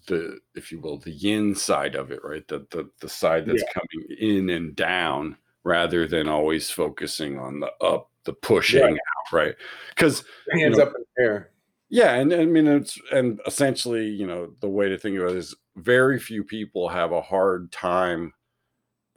the 0.07 0.39
if 0.55 0.71
you 0.71 0.79
will 0.79 0.97
the 0.97 1.11
yin 1.11 1.53
side 1.53 1.95
of 1.95 2.11
it 2.11 2.19
right 2.23 2.47
the 2.47 2.65
the, 2.71 2.89
the 2.99 3.07
side 3.07 3.45
that's 3.45 3.61
yeah. 3.61 3.73
coming 3.73 4.17
in 4.19 4.49
and 4.49 4.75
down 4.75 5.37
rather 5.67 6.07
than 6.07 6.29
always 6.29 6.69
focusing 6.69 7.37
on 7.37 7.59
the 7.59 7.69
up 7.85 8.09
the 8.23 8.31
pushing 8.31 8.81
right. 8.81 8.93
out 8.93 9.33
right 9.33 9.55
because 9.89 10.23
hands 10.53 10.77
you 10.77 10.83
know, 10.83 10.89
up 10.89 10.93
in 10.95 11.03
the 11.17 11.23
air 11.23 11.51
yeah 11.89 12.13
and, 12.13 12.31
and 12.31 12.41
i 12.41 12.45
mean 12.45 12.67
it's 12.67 12.97
and 13.11 13.41
essentially 13.45 14.05
you 14.05 14.25
know 14.25 14.53
the 14.61 14.69
way 14.69 14.87
to 14.87 14.97
think 14.97 15.17
about 15.17 15.31
it 15.31 15.37
is 15.37 15.53
very 15.75 16.17
few 16.17 16.41
people 16.41 16.87
have 16.87 17.11
a 17.11 17.21
hard 17.21 17.69
time 17.69 18.31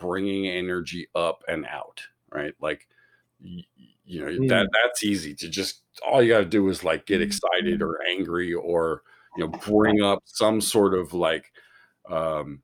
bringing 0.01 0.49
energy 0.49 1.07
up 1.15 1.45
and 1.47 1.65
out 1.67 2.03
right 2.33 2.55
like 2.61 2.89
you 3.39 4.21
know 4.21 4.27
mm. 4.27 4.49
that 4.49 4.69
that's 4.73 5.05
easy 5.05 5.37
to 5.37 5.49
just 5.49 5.83
all 6.05 6.21
you 6.21 6.33
got 6.33 6.41
to 6.41 6.45
do 6.45 6.69
is 6.69 6.83
like 6.83 7.07
get 7.07 7.23
excited 7.23 7.81
or 7.81 8.01
angry 8.11 8.53
or 8.53 9.03
you 9.37 9.45
know 9.45 9.53
bring 9.69 10.03
up 10.03 10.21
some 10.25 10.61
sort 10.61 10.95
of 10.95 11.15
like 11.15 11.53
um 12.11 12.61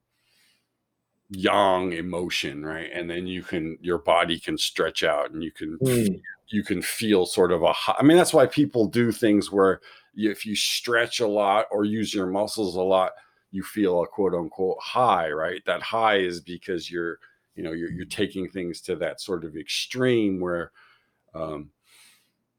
yang 1.31 1.93
emotion 1.93 2.65
right? 2.65 2.91
And 2.93 3.11
then 3.11 3.27
you 3.27 3.43
can 3.43 3.79
your 3.81 3.99
body 3.99 4.39
can 4.39 4.57
stretch 4.59 5.03
out 5.03 5.31
and 5.31 5.43
you 5.43 5.51
can 5.51 5.79
mm. 5.79 6.21
you 6.49 6.63
can 6.63 6.83
feel 6.83 7.27
sort 7.27 7.53
of 7.53 7.63
a 7.63 7.73
high, 7.73 7.97
i 7.99 8.03
mean 8.03 8.17
that's 8.17 8.33
why 8.33 8.47
people 8.47 8.87
do 8.87 9.11
things 9.11 9.51
where 9.51 9.81
if 10.15 10.47
you 10.47 10.55
stretch 10.55 11.21
a 11.21 11.27
lot 11.27 11.67
or 11.71 11.85
use 11.85 12.15
your 12.15 12.27
muscles 12.27 12.77
a 12.77 12.81
lot 12.81 13.13
you 13.51 13.63
feel 13.63 14.03
a 14.03 14.07
quote 14.07 14.35
unquote 14.35 14.79
high 14.81 15.31
right? 15.31 15.63
That 15.67 15.83
high 15.83 16.19
is 16.19 16.41
because 16.41 16.91
you're 16.91 17.19
you 17.55 17.63
know 17.63 17.73
you're, 17.73 17.91
you're 17.91 18.07
taking 18.07 18.49
things 18.49 18.81
to 18.83 18.97
that 18.97 19.21
sort 19.21 19.45
of 19.45 19.57
extreme 19.57 20.41
where 20.41 20.71
um 21.35 21.71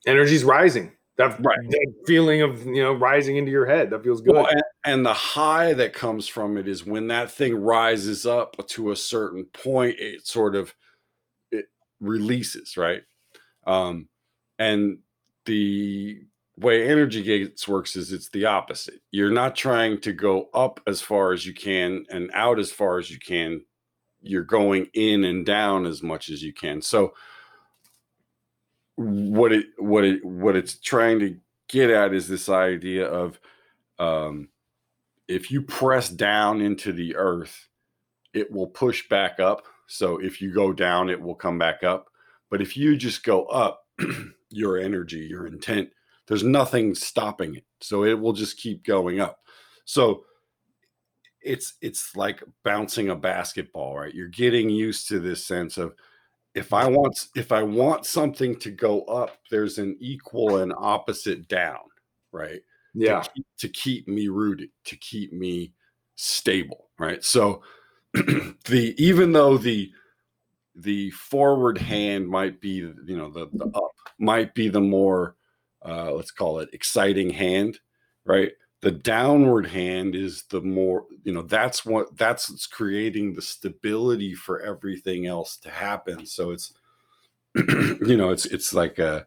energy's 0.06 0.44
rising. 0.44 0.92
That, 1.18 1.32
right. 1.44 1.58
that 1.70 1.94
feeling 2.06 2.44
of 2.44 2.66
you 2.66 2.84
know 2.84 2.94
rising 2.94 3.38
into 3.38 3.52
your 3.52 3.66
head 3.66 3.90
that 3.90 4.04
feels 4.04 4.22
good. 4.22 4.36
well, 4.36 4.48
and, 4.48 4.62
and, 4.92 5.06
the 5.06 5.14
high 5.14 5.74
that 5.74 5.94
comes 5.94 6.28
from 6.28 6.58
it 6.58 6.68
is 6.68 6.86
when 6.86 7.08
that 7.08 7.32
thing 7.32 7.56
rises 7.56 8.26
up 8.26 8.56
to 8.68 8.92
a 8.92 8.96
certain 8.96 9.46
point 9.46 9.96
it 10.00 10.26
sort 10.26 10.56
of 10.56 10.74
it 11.52 11.66
releases 12.00 12.78
right? 12.78 13.04
Um 13.66 14.08
and 14.60 15.00
the 15.46 16.22
way 16.58 16.88
energy 16.90 17.22
gates 17.22 17.68
works 17.68 17.96
is 17.96 18.12
it's 18.12 18.30
the 18.30 18.46
opposite. 18.46 19.00
You're 19.12 19.32
not 19.32 19.56
trying 19.56 20.02
to 20.02 20.12
go 20.12 20.50
up 20.54 20.80
as 20.88 21.02
far 21.02 21.32
as 21.32 21.46
you 21.46 21.54
can 21.54 22.06
and 22.10 22.32
out 22.34 22.60
as 22.60 22.72
far 22.72 22.98
as 22.98 23.12
you 23.12 23.20
can. 23.20 23.62
You're 24.22 24.44
going 24.44 24.88
in 24.94 25.24
and 25.24 25.46
down 25.46 25.86
as 25.86 26.02
much 26.02 26.30
as 26.30 26.42
you 26.42 26.54
can. 26.54 26.82
So 26.82 27.14
what 28.96 29.52
it 29.54 29.68
what 29.78 30.04
it 30.04 30.26
what 30.26 30.56
it's 30.56 30.80
trying 30.80 31.20
to 31.20 31.38
get 31.70 31.92
at 31.92 32.14
is 32.14 32.28
this 32.28 32.50
idea 32.50 33.06
of 33.08 33.40
um, 34.00 34.50
if 35.28 35.52
you 35.52 35.62
press 35.62 36.10
down 36.10 36.62
into 36.62 36.94
the 36.94 37.16
earth, 37.16 37.68
it 38.34 38.52
will 38.52 38.68
push 38.68 39.08
back 39.10 39.40
up. 39.40 39.66
So 39.88 40.18
if 40.18 40.42
you 40.42 40.54
go 40.54 40.74
down, 40.74 41.10
it 41.10 41.22
will 41.22 41.36
come 41.36 41.58
back 41.58 41.84
up. 41.84 42.08
But 42.50 42.62
if 42.62 42.78
you 42.78 42.96
just 42.96 43.24
go 43.24 43.46
up, 43.46 43.86
your 44.50 44.78
energy, 44.78 45.28
your 45.30 45.48
intent, 45.48 45.90
there's 46.28 46.44
nothing 46.44 46.96
stopping 46.96 47.56
it. 47.56 47.66
So 47.82 48.04
it 48.04 48.20
will 48.20 48.34
just 48.34 48.58
keep 48.58 48.86
going 48.86 49.20
up. 49.20 49.40
So 49.86 50.24
it's 51.42 51.76
it's 51.82 52.16
like 52.16 52.44
bouncing 52.64 53.10
a 53.10 53.16
basketball, 53.16 53.98
right? 53.98 54.14
You're 54.14 54.28
getting 54.28 54.70
used 54.70 55.08
to 55.10 55.20
this 55.20 55.46
sense 55.46 55.78
of 55.78 55.94
if 56.54 56.74
I 56.74 56.88
want 56.88 57.28
if 57.36 57.52
I 57.52 57.64
want 57.64 58.06
something 58.06 58.58
to 58.60 58.72
go 58.72 59.04
up, 59.04 59.38
there's 59.50 59.78
an 59.78 59.96
equal 60.00 60.58
and 60.58 60.74
opposite 60.78 61.48
down, 61.48 61.80
right? 62.32 62.62
Yeah. 63.00 63.22
To 63.22 63.30
keep, 63.30 63.46
to 63.60 63.70
keep 63.70 64.08
me 64.08 64.28
rooted, 64.28 64.70
to 64.86 64.96
keep 64.96 65.32
me 65.32 65.74
stable, 66.16 66.90
right? 66.98 67.24
So 67.24 67.62
the 68.14 68.96
even 68.98 69.32
though 69.32 69.58
the 69.58 69.92
the 70.76 71.10
forward 71.12 71.78
hand 71.78 72.28
might 72.28 72.62
be 72.62 72.70
you 72.70 73.18
know 73.18 73.30
the, 73.30 73.48
the 73.54 73.66
up 73.66 73.92
might 74.20 74.54
be 74.54 74.68
the 74.68 74.82
more 74.82 75.36
uh, 75.86 76.12
let's 76.12 76.32
call 76.32 76.60
it 76.60 76.70
exciting 76.74 77.30
hand, 77.30 77.80
right? 78.26 78.52
the 78.82 78.92
downward 78.92 79.66
hand 79.66 80.16
is 80.16 80.44
the 80.50 80.62
more 80.62 81.06
you 81.24 81.34
know 81.34 81.42
that's 81.42 81.86
what 81.86 82.16
that's 82.18 82.50
what's 82.50 82.68
creating 82.68 83.34
the 83.34 83.42
stability 83.42 84.34
for 84.36 84.62
everything 84.62 85.26
else 85.26 85.58
to 85.58 85.70
happen 85.70 86.26
so 86.26 86.52
it's 86.52 86.74
you 87.56 88.16
know 88.16 88.30
it's 88.30 88.46
it's 88.46 88.74
like 88.74 89.00
a 89.00 89.26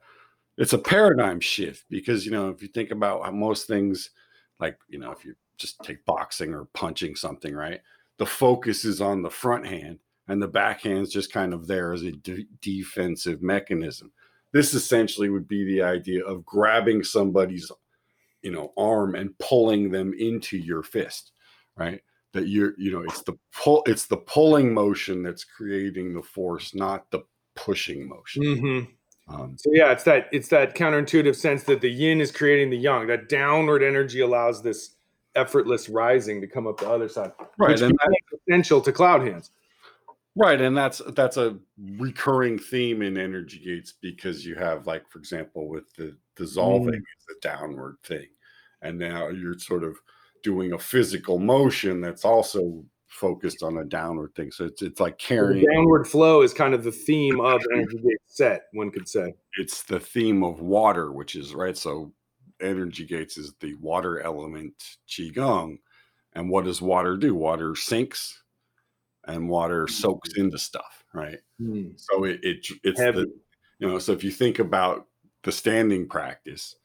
it's 0.61 0.73
a 0.73 0.79
paradigm 0.79 1.40
shift 1.40 1.85
because 1.90 2.25
you 2.25 2.33
know 2.33 2.49
if 2.49 2.62
you 2.62 2.68
think 2.68 2.90
about 2.90 3.25
how 3.25 3.31
most 3.31 3.66
things 3.66 4.11
like 4.59 4.79
you 4.88 4.99
know 4.99 5.11
if 5.11 5.25
you 5.25 5.35
just 5.57 5.79
take 5.83 6.05
boxing 6.05 6.55
or 6.55 6.66
punching 6.75 7.14
something 7.14 7.55
right 7.55 7.81
the 8.18 8.27
focus 8.27 8.85
is 8.85 9.01
on 9.01 9.23
the 9.23 9.31
front 9.31 9.66
hand 9.66 9.99
and 10.29 10.40
the 10.40 10.49
back 10.49 10.83
hand's 10.83 11.11
just 11.11 11.33
kind 11.33 11.53
of 11.53 11.66
there 11.66 11.92
as 11.92 12.03
a 12.03 12.12
de- 12.12 12.46
defensive 12.61 13.42
mechanism. 13.42 14.12
This 14.53 14.75
essentially 14.75 15.29
would 15.29 15.49
be 15.49 15.64
the 15.64 15.83
idea 15.83 16.25
of 16.25 16.44
grabbing 16.44 17.03
somebody's 17.03 17.70
you 18.42 18.53
know 18.53 18.73
arm 18.77 19.16
and 19.16 19.37
pulling 19.38 19.90
them 19.90 20.14
into 20.16 20.57
your 20.57 20.83
fist 20.83 21.33
right? 21.77 22.01
That 22.33 22.49
you're 22.49 22.75
you 22.79 22.92
know 22.92 23.03
it's 23.03 23.23
the 23.23 23.37
pull 23.53 23.83
it's 23.87 24.07
the 24.07 24.18
pulling 24.18 24.73
motion 24.73 25.23
that's 25.23 25.44
creating 25.44 26.14
the 26.14 26.23
force 26.23 26.75
not 26.75 27.11
the 27.11 27.23
pushing 27.57 28.09
motion. 28.09 28.42
Mm-hmm. 28.42 28.90
Um, 29.31 29.57
so 29.59 29.71
yeah 29.73 29.93
it's 29.93 30.05
that 30.05 30.29
it's 30.33 30.49
that 30.49 30.75
counterintuitive 30.75 31.37
sense 31.37 31.62
that 31.64 31.81
the 31.81 31.90
yin 31.90 32.21
is 32.21 32.33
creating 32.33 32.71
the 32.71 32.77
yang 32.77 33.07
that 33.07 33.29
downward 33.29 33.83
energy 33.83 34.21
allows 34.21 34.62
this 34.62 34.97
effortless 35.37 35.88
rising 35.88 36.40
to 36.40 36.47
come 36.47 36.66
up 36.66 36.79
the 36.79 36.88
other 36.88 37.09
side 37.09 37.33
right 37.59 37.71
which 37.71 37.81
and 37.81 37.97
that's 37.99 38.43
essential 38.43 38.81
to 38.81 38.93
cloud 38.93 39.23
hands 39.23 39.51
right 40.37 40.61
and 40.61 40.77
that's 40.77 41.01
that's 41.14 41.37
a 41.37 41.57
recurring 41.97 42.59
theme 42.59 43.03
in 43.03 43.16
energy 43.16 43.61
gates 43.64 43.95
because 44.01 44.45
you 44.45 44.55
have 44.55 44.87
like 44.87 45.09
for 45.09 45.19
example 45.19 45.69
with 45.69 45.85
the 45.97 46.16
dissolving 46.37 46.95
mm. 46.95 46.97
is 46.97 47.37
a 47.37 47.40
downward 47.40 47.97
thing 48.03 48.27
and 48.83 48.99
now 48.99 49.29
you're 49.29 49.59
sort 49.59 49.85
of 49.85 49.97
doing 50.43 50.73
a 50.73 50.79
physical 50.79 51.38
motion 51.38 52.01
that's 52.01 52.25
also 52.25 52.83
focused 53.11 53.62
on 53.62 53.79
a 53.79 53.85
downward 53.85 54.33
thing 54.35 54.51
so 54.51 54.64
it's, 54.64 54.83
it's 54.83 55.01
like 55.01 55.18
carrying 55.18 55.64
the 55.64 55.75
downward 55.75 56.07
flow 56.07 56.42
is 56.42 56.55
kind 56.55 56.75
of 56.75 56.85
the 56.85 56.92
theme 56.92 57.40
of 57.40 57.61
energy 57.73 57.99
gate 57.99 58.18
set 58.27 58.62
one 58.73 58.90
could 58.90 59.09
say 59.09 59.35
it's 59.59 59.83
the 59.83 60.01
theme 60.01 60.44
of 60.44 60.61
water 60.61 61.12
which 61.12 61.35
is 61.35 61.55
right 61.55 61.77
so 61.77 62.12
energy 62.61 63.05
gates 63.05 63.37
is 63.37 63.53
the 63.61 63.75
water 63.75 64.20
element 64.20 64.75
qigong 65.09 65.77
and 66.35 66.49
what 66.49 66.64
does 66.64 66.81
water 66.81 67.16
do 67.16 67.35
water 67.35 67.75
sinks 67.75 68.40
and 69.27 69.49
water 69.49 69.87
soaks 69.88 70.31
into 70.37 70.59
stuff, 70.59 71.05
right? 71.14 71.38
Mm. 71.61 71.92
So 71.96 72.25
it, 72.25 72.40
it 72.42 72.66
it's 72.83 73.01
Heavy. 73.01 73.23
the 73.23 73.33
you 73.79 73.88
know 73.88 73.99
so 73.99 74.12
if 74.12 74.25
you 74.25 74.31
think 74.31 74.59
about 74.59 75.07
the 75.42 75.53
standing 75.53 76.09
practice, 76.09 76.77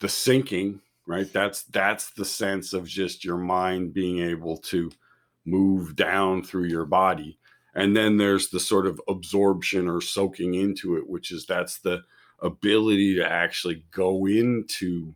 the 0.00 0.08
sinking, 0.08 0.80
right? 1.06 1.30
That's 1.32 1.64
that's 1.64 2.10
the 2.10 2.24
sense 2.24 2.72
of 2.72 2.86
just 2.86 3.24
your 3.24 3.38
mind 3.38 3.94
being 3.94 4.18
able 4.18 4.56
to 4.58 4.90
move 5.48 5.96
down 5.96 6.42
through 6.42 6.64
your 6.64 6.84
body. 6.84 7.38
And 7.74 7.96
then 7.96 8.16
there's 8.16 8.48
the 8.48 8.60
sort 8.60 8.86
of 8.86 9.00
absorption 9.08 9.88
or 9.88 10.00
soaking 10.00 10.54
into 10.54 10.96
it, 10.96 11.08
which 11.08 11.30
is 11.30 11.46
that's 11.46 11.78
the 11.78 12.02
ability 12.40 13.16
to 13.16 13.30
actually 13.30 13.84
go 13.90 14.26
into 14.26 15.14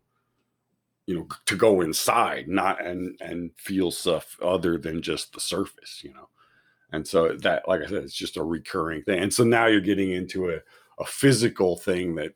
you 1.07 1.17
know 1.17 1.27
to 1.47 1.57
go 1.57 1.81
inside 1.81 2.49
not 2.49 2.85
and 2.85 3.17
and 3.21 3.51
feel 3.57 3.93
stuff 3.93 4.37
other 4.43 4.77
than 4.77 5.01
just 5.03 5.33
the 5.33 5.41
surface 5.41 6.01
you 6.03 6.13
know 6.13 6.29
and 6.93 7.07
so 7.09 7.33
that, 7.39 7.67
like 7.67 7.81
I 7.81 7.87
said, 7.87 8.05
it's 8.05 8.15
just 8.15 8.37
a 8.37 8.45
recurring 8.45 9.03
thing. 9.03 9.23
And 9.23 9.33
so 9.33 9.45
now 9.45 9.67
you're 9.67 9.81
getting 9.81 10.13
into 10.13 10.51
a, 10.51 10.59
a 10.99 11.05
physical 11.07 11.77
thing 11.77 12.15
that 12.17 12.35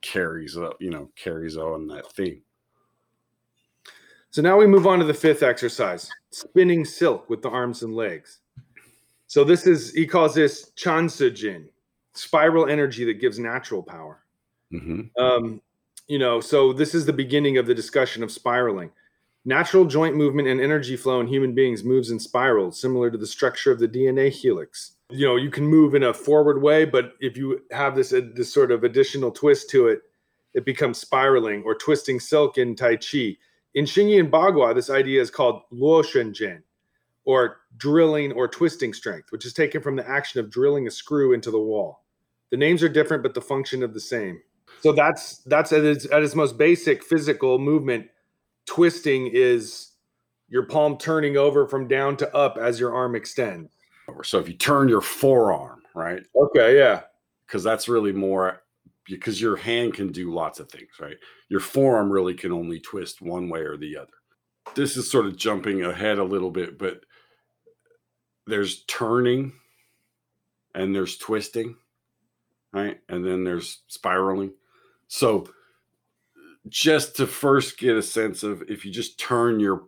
carries 0.00 0.56
up, 0.56 0.76
you 0.80 0.90
know, 0.90 1.10
carries 1.16 1.56
on 1.56 1.88
that 1.88 2.10
theme. 2.12 2.42
So 4.34 4.42
now 4.42 4.56
we 4.56 4.66
move 4.66 4.88
on 4.88 4.98
to 4.98 5.04
the 5.04 5.14
fifth 5.14 5.44
exercise, 5.44 6.10
spinning 6.30 6.84
silk 6.84 7.30
with 7.30 7.40
the 7.40 7.50
arms 7.50 7.84
and 7.84 7.94
legs. 7.94 8.40
So 9.28 9.44
this 9.44 9.64
is 9.64 9.92
he 9.92 10.08
calls 10.08 10.34
this 10.34 10.72
chansujin, 10.76 11.66
spiral 12.14 12.68
energy 12.68 13.04
that 13.04 13.20
gives 13.20 13.38
natural 13.38 13.80
power. 13.80 14.24
Mm-hmm. 14.72 15.22
Um, 15.22 15.62
you 16.08 16.18
know, 16.18 16.40
so 16.40 16.72
this 16.72 16.96
is 16.96 17.06
the 17.06 17.12
beginning 17.12 17.58
of 17.58 17.66
the 17.66 17.76
discussion 17.76 18.24
of 18.24 18.32
spiraling. 18.32 18.90
Natural 19.44 19.84
joint 19.84 20.16
movement 20.16 20.48
and 20.48 20.60
energy 20.60 20.96
flow 20.96 21.20
in 21.20 21.28
human 21.28 21.54
beings 21.54 21.84
moves 21.84 22.10
in 22.10 22.18
spirals, 22.18 22.80
similar 22.80 23.12
to 23.12 23.18
the 23.18 23.28
structure 23.28 23.70
of 23.70 23.78
the 23.78 23.86
DNA 23.86 24.32
helix. 24.32 24.96
You 25.10 25.28
know, 25.28 25.36
you 25.36 25.48
can 25.48 25.64
move 25.64 25.94
in 25.94 26.02
a 26.02 26.12
forward 26.12 26.60
way, 26.60 26.86
but 26.86 27.12
if 27.20 27.36
you 27.36 27.62
have 27.70 27.94
this 27.94 28.12
uh, 28.12 28.22
this 28.34 28.52
sort 28.52 28.72
of 28.72 28.82
additional 28.82 29.30
twist 29.30 29.70
to 29.70 29.86
it, 29.86 30.00
it 30.54 30.64
becomes 30.64 30.98
spiraling 30.98 31.62
or 31.62 31.76
twisting 31.76 32.18
silk 32.18 32.58
in 32.58 32.74
Tai 32.74 32.96
Chi. 32.96 33.36
In 33.74 33.84
Xingyi 33.84 34.20
and 34.20 34.30
Bagua, 34.30 34.74
this 34.74 34.90
idea 34.90 35.20
is 35.20 35.30
called 35.30 35.62
Luo 35.72 36.02
Jian, 36.02 36.62
or 37.24 37.58
drilling 37.76 38.32
or 38.32 38.46
twisting 38.46 38.92
strength, 38.92 39.32
which 39.32 39.44
is 39.44 39.52
taken 39.52 39.82
from 39.82 39.96
the 39.96 40.08
action 40.08 40.40
of 40.40 40.50
drilling 40.50 40.86
a 40.86 40.90
screw 40.90 41.32
into 41.32 41.50
the 41.50 41.58
wall. 41.58 42.04
The 42.50 42.56
names 42.56 42.82
are 42.82 42.88
different, 42.88 43.22
but 43.22 43.34
the 43.34 43.40
function 43.40 43.82
of 43.82 43.94
the 43.94 44.00
same. 44.00 44.40
So 44.80 44.92
that's 44.92 45.38
that's 45.38 45.72
at 45.72 45.84
its, 45.84 46.06
at 46.12 46.22
its 46.22 46.34
most 46.34 46.58
basic 46.58 47.02
physical 47.02 47.58
movement 47.58 48.08
twisting 48.66 49.28
is 49.32 49.92
your 50.48 50.64
palm 50.64 50.96
turning 50.98 51.36
over 51.36 51.66
from 51.66 51.88
down 51.88 52.16
to 52.18 52.34
up 52.34 52.58
as 52.58 52.78
your 52.78 52.94
arm 52.94 53.16
extends. 53.16 53.72
So 54.22 54.38
if 54.38 54.46
you 54.48 54.54
turn 54.54 54.88
your 54.88 55.00
forearm, 55.00 55.82
right? 55.94 56.22
Okay, 56.36 56.76
yeah. 56.76 57.02
Because 57.46 57.62
that's 57.62 57.88
really 57.88 58.12
more 58.12 58.62
because 59.06 59.40
your 59.40 59.56
hand 59.56 59.94
can 59.94 60.12
do 60.12 60.32
lots 60.32 60.60
of 60.60 60.70
things, 60.70 60.90
right? 61.00 61.16
Your 61.48 61.60
forearm 61.60 62.10
really 62.10 62.34
can 62.34 62.52
only 62.52 62.80
twist 62.80 63.20
one 63.20 63.48
way 63.48 63.60
or 63.60 63.76
the 63.76 63.96
other. 63.96 64.08
This 64.74 64.96
is 64.96 65.10
sort 65.10 65.26
of 65.26 65.36
jumping 65.36 65.82
ahead 65.82 66.18
a 66.18 66.24
little 66.24 66.50
bit, 66.50 66.78
but 66.78 67.00
there's 68.46 68.84
turning 68.84 69.52
and 70.74 70.94
there's 70.94 71.16
twisting, 71.16 71.76
right? 72.72 73.00
And 73.08 73.24
then 73.24 73.44
there's 73.44 73.82
spiraling. 73.88 74.52
So 75.06 75.48
just 76.68 77.16
to 77.16 77.26
first 77.26 77.78
get 77.78 77.96
a 77.96 78.02
sense 78.02 78.42
of 78.42 78.62
if 78.68 78.84
you 78.84 78.90
just 78.90 79.18
turn 79.18 79.60
your 79.60 79.84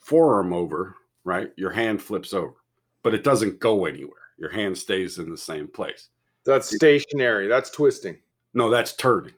forearm 0.00 0.52
over, 0.52 0.96
right, 1.24 1.50
your 1.56 1.70
hand 1.70 2.02
flips 2.02 2.32
over, 2.32 2.54
but 3.02 3.14
it 3.14 3.24
doesn't 3.24 3.60
go 3.60 3.84
anywhere. 3.84 4.16
Your 4.38 4.50
hand 4.50 4.76
stays 4.76 5.18
in 5.18 5.30
the 5.30 5.38
same 5.38 5.68
place. 5.68 6.08
That's 6.44 6.74
stationary. 6.74 7.46
That's 7.46 7.70
twisting. 7.70 8.18
No, 8.54 8.68
that's 8.68 8.94
turning. 8.94 9.34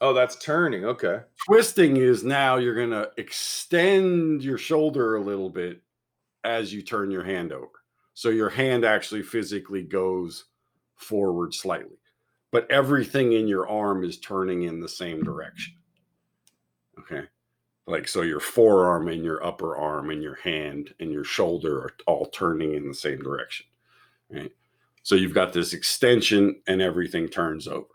Oh, 0.00 0.12
that's 0.12 0.36
turning. 0.36 0.84
Okay. 0.84 1.20
Twisting 1.46 1.96
is 1.96 2.22
now 2.22 2.56
you're 2.56 2.74
going 2.74 2.90
to 2.90 3.10
extend 3.16 4.42
your 4.42 4.58
shoulder 4.58 5.16
a 5.16 5.22
little 5.22 5.50
bit 5.50 5.80
as 6.44 6.72
you 6.72 6.82
turn 6.82 7.10
your 7.10 7.24
hand 7.24 7.52
over. 7.52 7.70
So 8.14 8.28
your 8.28 8.48
hand 8.48 8.84
actually 8.84 9.22
physically 9.22 9.82
goes 9.82 10.46
forward 10.96 11.54
slightly, 11.54 11.98
but 12.50 12.70
everything 12.70 13.32
in 13.32 13.46
your 13.46 13.68
arm 13.68 14.04
is 14.04 14.18
turning 14.18 14.62
in 14.62 14.80
the 14.80 14.88
same 14.88 15.22
direction. 15.22 15.74
Okay. 16.98 17.22
Like, 17.86 18.08
so 18.08 18.22
your 18.22 18.40
forearm 18.40 19.08
and 19.08 19.22
your 19.22 19.44
upper 19.44 19.76
arm 19.76 20.10
and 20.10 20.22
your 20.22 20.34
hand 20.36 20.92
and 20.98 21.12
your 21.12 21.24
shoulder 21.24 21.78
are 21.78 21.92
all 22.06 22.26
turning 22.26 22.74
in 22.74 22.88
the 22.88 22.94
same 22.94 23.22
direction. 23.22 23.66
Right. 24.30 24.52
So 25.06 25.14
you've 25.14 25.34
got 25.34 25.52
this 25.52 25.72
extension 25.72 26.60
and 26.66 26.82
everything 26.82 27.28
turns 27.28 27.68
over. 27.68 27.86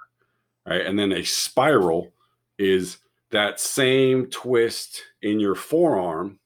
Right. 0.65 0.85
And 0.85 0.97
then 0.97 1.11
a 1.11 1.25
spiral 1.25 2.13
is 2.57 2.99
that 3.31 3.59
same 3.59 4.27
twist 4.27 5.01
in 5.21 5.37
your 5.37 5.55
forearm, 5.55 6.39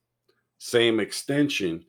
same 0.58 1.00
extension, 1.00 1.86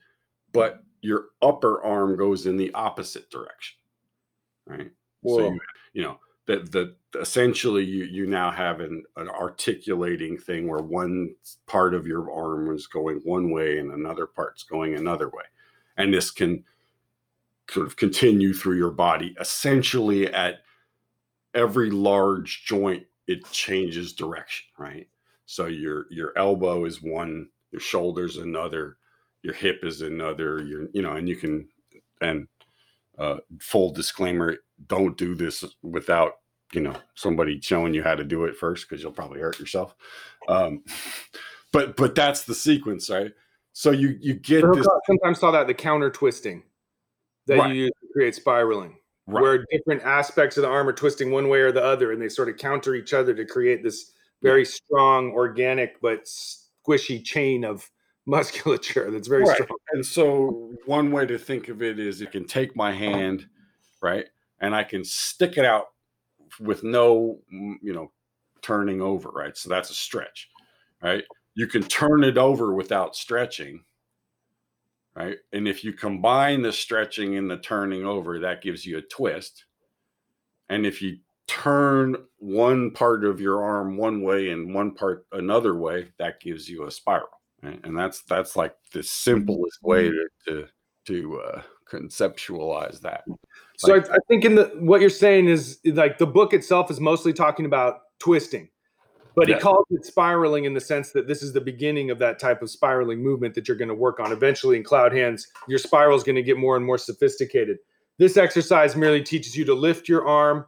but 0.52 0.84
your 1.00 1.28
upper 1.40 1.82
arm 1.82 2.18
goes 2.18 2.44
in 2.44 2.58
the 2.58 2.70
opposite 2.74 3.30
direction. 3.30 3.78
Right. 4.66 4.90
Whoa. 5.22 5.38
So 5.38 5.44
you, 5.52 5.60
you 5.94 6.02
know, 6.02 6.20
that 6.44 6.70
that 6.72 6.96
essentially 7.18 7.82
you 7.82 8.04
you 8.04 8.26
now 8.26 8.50
have 8.50 8.80
an, 8.80 9.04
an 9.16 9.30
articulating 9.30 10.36
thing 10.36 10.68
where 10.68 10.82
one 10.82 11.34
part 11.66 11.94
of 11.94 12.06
your 12.06 12.30
arm 12.30 12.70
is 12.74 12.86
going 12.86 13.22
one 13.24 13.50
way 13.50 13.78
and 13.78 13.90
another 13.90 14.26
part's 14.26 14.64
going 14.64 14.96
another 14.96 15.30
way 15.30 15.44
and 15.96 16.12
this 16.12 16.30
can 16.30 16.62
sort 17.70 17.86
of 17.86 17.96
continue 17.96 18.52
through 18.52 18.76
your 18.76 18.90
body. 18.90 19.34
Essentially 19.40 20.32
at 20.32 20.60
every 21.54 21.90
large 21.90 22.64
joint 22.64 23.04
it 23.26 23.50
changes 23.50 24.12
direction 24.12 24.66
right? 24.78 25.08
So 25.46 25.66
your 25.66 26.06
your 26.10 26.32
elbow 26.36 26.84
is 26.84 27.02
one 27.02 27.48
your 27.72 27.80
shoulders 27.80 28.36
another 28.36 28.96
your 29.42 29.54
hip 29.54 29.80
is 29.82 30.02
another 30.02 30.62
your 30.62 30.88
you 30.92 31.02
know 31.02 31.12
and 31.12 31.28
you 31.28 31.36
can 31.36 31.68
and 32.20 32.48
uh, 33.18 33.36
full 33.60 33.92
disclaimer 33.92 34.56
don't 34.88 35.16
do 35.16 35.34
this 35.34 35.64
without 35.82 36.38
you 36.72 36.80
know 36.80 36.94
somebody 37.14 37.60
showing 37.60 37.94
you 37.94 38.02
how 38.02 38.14
to 38.14 38.24
do 38.24 38.44
it 38.44 38.56
first 38.56 38.88
because 38.88 39.02
you'll 39.02 39.12
probably 39.12 39.40
hurt 39.40 39.58
yourself. 39.58 39.94
Um, 40.48 40.82
but 41.72 41.96
but 41.96 42.14
that's 42.14 42.44
the 42.44 42.54
sequence 42.54 43.08
right? 43.08 43.32
So 43.72 43.90
you 43.90 44.18
you 44.20 44.34
get 44.34 44.64
this 44.72 44.86
sometimes 45.06 45.38
saw 45.38 45.50
that 45.52 45.66
the 45.66 45.74
counter 45.74 46.10
twisting 46.10 46.62
that 47.46 47.58
right. 47.58 47.74
you 47.74 47.84
use 47.84 47.92
to 48.00 48.08
create 48.12 48.34
spiraling 48.34 48.96
right. 49.26 49.42
where 49.42 49.64
different 49.70 50.02
aspects 50.02 50.56
of 50.56 50.62
the 50.62 50.68
arm 50.68 50.88
are 50.88 50.92
twisting 50.92 51.30
one 51.30 51.48
way 51.48 51.60
or 51.60 51.72
the 51.72 51.84
other 51.84 52.12
and 52.12 52.20
they 52.20 52.28
sort 52.28 52.48
of 52.48 52.56
counter 52.56 52.94
each 52.94 53.12
other 53.14 53.34
to 53.34 53.44
create 53.44 53.82
this 53.82 54.12
very 54.42 54.62
yeah. 54.62 54.70
strong 54.70 55.30
organic 55.32 56.00
but 56.00 56.24
squishy 56.24 57.22
chain 57.24 57.64
of 57.64 57.90
musculature 58.28 59.08
that's 59.12 59.28
very 59.28 59.44
right. 59.44 59.54
strong 59.54 59.78
and 59.92 60.04
so 60.04 60.74
one 60.84 61.12
way 61.12 61.24
to 61.24 61.38
think 61.38 61.68
of 61.68 61.80
it 61.80 62.00
is 62.00 62.20
you 62.20 62.26
can 62.26 62.44
take 62.44 62.74
my 62.74 62.92
hand 62.92 63.46
right 64.02 64.26
and 64.60 64.74
I 64.74 64.84
can 64.84 65.04
stick 65.04 65.58
it 65.58 65.64
out 65.64 65.86
with 66.60 66.82
no, 66.82 67.38
mm, 67.52 67.74
you 67.82 67.92
know, 67.92 68.12
turning 68.62 69.00
over, 69.00 69.28
right? 69.30 69.56
So 69.56 69.68
that's 69.68 69.90
a 69.90 69.94
stretch, 69.94 70.48
right? 71.02 71.24
You 71.54 71.66
can 71.66 71.82
turn 71.82 72.24
it 72.24 72.38
over 72.38 72.74
without 72.74 73.16
stretching, 73.16 73.84
right? 75.16 75.38
And 75.52 75.66
if 75.66 75.82
you 75.82 75.92
combine 75.92 76.62
the 76.62 76.72
stretching 76.72 77.36
and 77.36 77.50
the 77.50 77.56
turning 77.56 78.04
over, 78.04 78.38
that 78.40 78.62
gives 78.62 78.84
you 78.84 78.98
a 78.98 79.02
twist. 79.02 79.64
And 80.68 80.84
if 80.84 81.00
you 81.00 81.18
turn 81.46 82.16
one 82.38 82.90
part 82.90 83.24
of 83.24 83.40
your 83.40 83.62
arm 83.62 83.96
one 83.96 84.22
way 84.22 84.50
and 84.50 84.74
one 84.74 84.94
part 84.94 85.26
another 85.32 85.74
way, 85.74 86.08
that 86.18 86.40
gives 86.40 86.68
you 86.68 86.86
a 86.86 86.90
spiral. 86.90 87.28
Right? 87.62 87.80
And 87.84 87.96
that's 87.96 88.22
that's 88.22 88.56
like 88.56 88.74
the 88.92 89.02
simplest 89.02 89.82
way 89.82 90.10
to 90.10 90.28
to, 90.46 90.66
to 91.06 91.40
uh, 91.40 91.62
conceptualize 91.90 93.00
that. 93.00 93.24
So 93.78 93.94
like, 93.94 94.10
I, 94.10 94.14
I, 94.14 94.18
think 94.28 94.44
in 94.44 94.56
the 94.56 94.72
what 94.78 95.00
you're 95.00 95.08
saying 95.08 95.48
is 95.48 95.78
like 95.84 96.18
the 96.18 96.26
book 96.26 96.52
itself 96.52 96.90
is 96.90 97.00
mostly 97.00 97.32
talking 97.32 97.64
about 97.64 98.00
twisting, 98.18 98.68
but 99.36 99.48
yeah. 99.48 99.56
he 99.56 99.60
calls 99.60 99.84
it 99.90 100.04
spiraling 100.04 100.64
in 100.64 100.72
the 100.72 100.80
sense 100.80 101.12
that 101.12 101.28
this 101.28 101.42
is 101.42 101.52
the 101.52 101.60
beginning 101.60 102.10
of 102.10 102.18
that 102.18 102.38
type 102.38 102.62
of 102.62 102.70
spiraling 102.70 103.22
movement 103.22 103.54
that 103.54 103.68
you're 103.68 103.76
going 103.76 103.88
to 103.88 103.94
work 103.94 104.18
on. 104.18 104.32
Eventually, 104.32 104.78
in 104.78 104.82
cloud 104.82 105.12
hands, 105.12 105.46
your 105.68 105.78
spiral 105.78 106.16
is 106.16 106.24
going 106.24 106.36
to 106.36 106.42
get 106.42 106.56
more 106.56 106.74
and 106.74 106.84
more 106.84 106.96
sophisticated. 106.96 107.76
This 108.18 108.38
exercise 108.38 108.96
merely 108.96 109.22
teaches 109.22 109.54
you 109.54 109.66
to 109.66 109.74
lift 109.74 110.08
your 110.08 110.26
arm, 110.26 110.64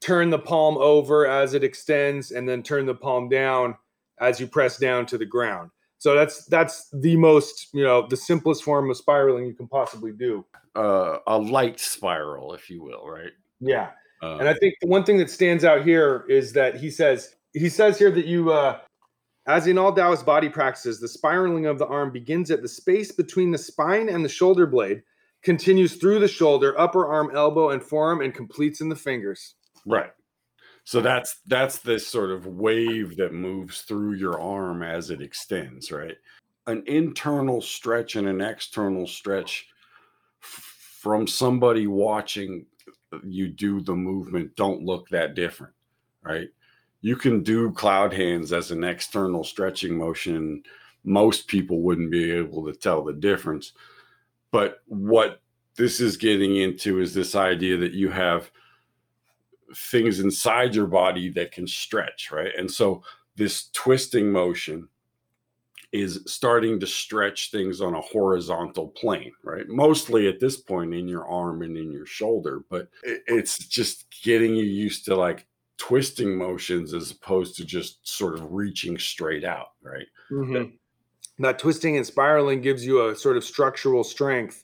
turn 0.00 0.28
the 0.28 0.40
palm 0.40 0.76
over 0.76 1.28
as 1.28 1.54
it 1.54 1.62
extends, 1.62 2.32
and 2.32 2.48
then 2.48 2.64
turn 2.64 2.84
the 2.84 2.96
palm 2.96 3.28
down 3.28 3.76
as 4.20 4.40
you 4.40 4.48
press 4.48 4.76
down 4.76 5.06
to 5.06 5.16
the 5.16 5.24
ground. 5.24 5.70
So 5.98 6.16
that's 6.16 6.46
that's 6.46 6.88
the 6.92 7.16
most 7.16 7.68
you 7.72 7.84
know 7.84 8.08
the 8.08 8.16
simplest 8.16 8.64
form 8.64 8.90
of 8.90 8.96
spiraling 8.96 9.46
you 9.46 9.54
can 9.54 9.68
possibly 9.68 10.12
do. 10.12 10.44
Uh, 10.74 11.18
a 11.28 11.38
light 11.38 11.78
spiral, 11.78 12.54
if 12.54 12.68
you 12.68 12.82
will, 12.82 13.06
right? 13.06 13.32
Yeah. 13.60 13.90
Uh, 14.22 14.36
and 14.38 14.48
I 14.48 14.54
think 14.54 14.74
the 14.80 14.88
one 14.88 15.04
thing 15.04 15.18
that 15.18 15.30
stands 15.30 15.64
out 15.64 15.84
here 15.84 16.24
is 16.28 16.52
that 16.54 16.76
he 16.76 16.90
says 16.90 17.36
he 17.52 17.68
says 17.68 17.98
here 17.98 18.10
that 18.10 18.26
you 18.26 18.52
uh, 18.52 18.78
as 19.46 19.66
in 19.66 19.78
all 19.78 19.92
Taoist 19.92 20.24
body 20.24 20.48
practices, 20.48 21.00
the 21.00 21.08
spiraling 21.08 21.66
of 21.66 21.78
the 21.78 21.86
arm 21.86 22.12
begins 22.12 22.50
at 22.50 22.62
the 22.62 22.68
space 22.68 23.10
between 23.10 23.50
the 23.50 23.58
spine 23.58 24.08
and 24.08 24.24
the 24.24 24.28
shoulder 24.28 24.66
blade, 24.66 25.02
continues 25.42 25.96
through 25.96 26.20
the 26.20 26.28
shoulder, 26.28 26.78
upper 26.78 27.06
arm, 27.06 27.30
elbow, 27.34 27.70
and 27.70 27.82
forearm, 27.82 28.20
and 28.20 28.34
completes 28.34 28.80
in 28.80 28.88
the 28.88 28.96
fingers. 28.96 29.54
Right. 29.86 30.12
So 30.84 31.00
that's 31.00 31.40
that's 31.46 31.78
this 31.78 32.06
sort 32.06 32.30
of 32.30 32.46
wave 32.46 33.16
that 33.16 33.32
moves 33.32 33.82
through 33.82 34.14
your 34.14 34.40
arm 34.40 34.82
as 34.82 35.10
it 35.10 35.20
extends, 35.22 35.92
right? 35.92 36.16
An 36.66 36.82
internal 36.86 37.60
stretch 37.60 38.16
and 38.16 38.28
an 38.28 38.40
external 38.40 39.06
stretch 39.06 39.66
f- 40.42 40.98
from 41.00 41.26
somebody 41.26 41.86
watching 41.86 42.66
you 43.24 43.48
do 43.48 43.80
the 43.80 43.94
movement 43.94 44.54
don't 44.56 44.82
look 44.82 45.08
that 45.08 45.34
different, 45.34 45.74
right? 46.22 46.48
You 47.00 47.16
can 47.16 47.42
do 47.42 47.72
cloud 47.72 48.12
hands 48.12 48.52
as 48.52 48.70
an 48.70 48.84
external 48.84 49.44
stretching 49.44 49.96
motion. 49.96 50.62
Most 51.04 51.48
people 51.48 51.80
wouldn't 51.80 52.10
be 52.10 52.30
able 52.30 52.64
to 52.66 52.72
tell 52.72 53.02
the 53.02 53.12
difference. 53.12 53.72
But 54.50 54.82
what 54.86 55.40
this 55.76 56.00
is 56.00 56.16
getting 56.16 56.56
into 56.56 57.00
is 57.00 57.14
this 57.14 57.34
idea 57.34 57.76
that 57.78 57.92
you 57.92 58.10
have 58.10 58.50
things 59.74 60.20
inside 60.20 60.74
your 60.74 60.86
body 60.86 61.28
that 61.30 61.52
can 61.52 61.66
stretch, 61.66 62.30
right? 62.32 62.52
And 62.58 62.70
so 62.70 63.02
this 63.36 63.70
twisting 63.72 64.30
motion 64.30 64.88
is 65.92 66.22
starting 66.26 66.78
to 66.78 66.86
stretch 66.86 67.50
things 67.50 67.80
on 67.80 67.94
a 67.94 68.00
horizontal 68.00 68.88
plane, 68.88 69.32
right? 69.42 69.68
Mostly 69.68 70.28
at 70.28 70.38
this 70.38 70.56
point 70.56 70.94
in 70.94 71.08
your 71.08 71.26
arm 71.26 71.62
and 71.62 71.76
in 71.76 71.90
your 71.90 72.06
shoulder, 72.06 72.62
but 72.68 72.88
it's 73.02 73.58
just 73.66 74.06
getting 74.22 74.54
you 74.54 74.64
used 74.64 75.04
to 75.06 75.16
like 75.16 75.46
twisting 75.80 76.36
motions 76.36 76.92
as 76.92 77.10
opposed 77.10 77.56
to 77.56 77.64
just 77.64 78.06
sort 78.06 78.34
of 78.34 78.52
reaching 78.52 78.98
straight 78.98 79.44
out, 79.44 79.68
right? 79.82 80.06
Mm-hmm. 80.30 80.74
that 81.42 81.58
twisting 81.58 81.96
and 81.96 82.06
spiraling 82.06 82.60
gives 82.60 82.84
you 82.84 83.08
a 83.08 83.16
sort 83.16 83.38
of 83.38 83.42
structural 83.42 84.04
strength 84.04 84.62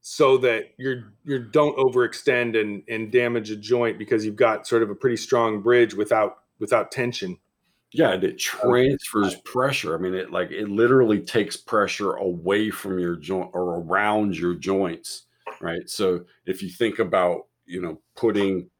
so 0.00 0.38
that 0.38 0.66
you're 0.78 1.12
you 1.24 1.40
don't 1.40 1.76
overextend 1.76 2.58
and 2.58 2.84
and 2.88 3.10
damage 3.10 3.50
a 3.50 3.56
joint 3.56 3.98
because 3.98 4.24
you've 4.24 4.36
got 4.36 4.64
sort 4.66 4.84
of 4.84 4.88
a 4.88 4.94
pretty 4.94 5.16
strong 5.16 5.60
bridge 5.60 5.94
without 5.94 6.36
without 6.60 6.92
tension 6.92 7.36
yeah 7.92 8.12
and 8.12 8.22
it 8.22 8.38
transfers 8.38 9.34
pressure 9.44 9.96
i 9.96 9.98
mean 9.98 10.14
it 10.14 10.30
like 10.30 10.52
it 10.52 10.68
literally 10.68 11.18
takes 11.18 11.56
pressure 11.56 12.12
away 12.12 12.70
from 12.70 13.00
your 13.00 13.16
joint 13.16 13.50
or 13.52 13.80
around 13.80 14.38
your 14.38 14.54
joints 14.54 15.26
right 15.60 15.90
so 15.90 16.24
if 16.46 16.62
you 16.62 16.70
think 16.70 17.00
about 17.00 17.48
you 17.66 17.82
know 17.82 18.00
putting 18.14 18.70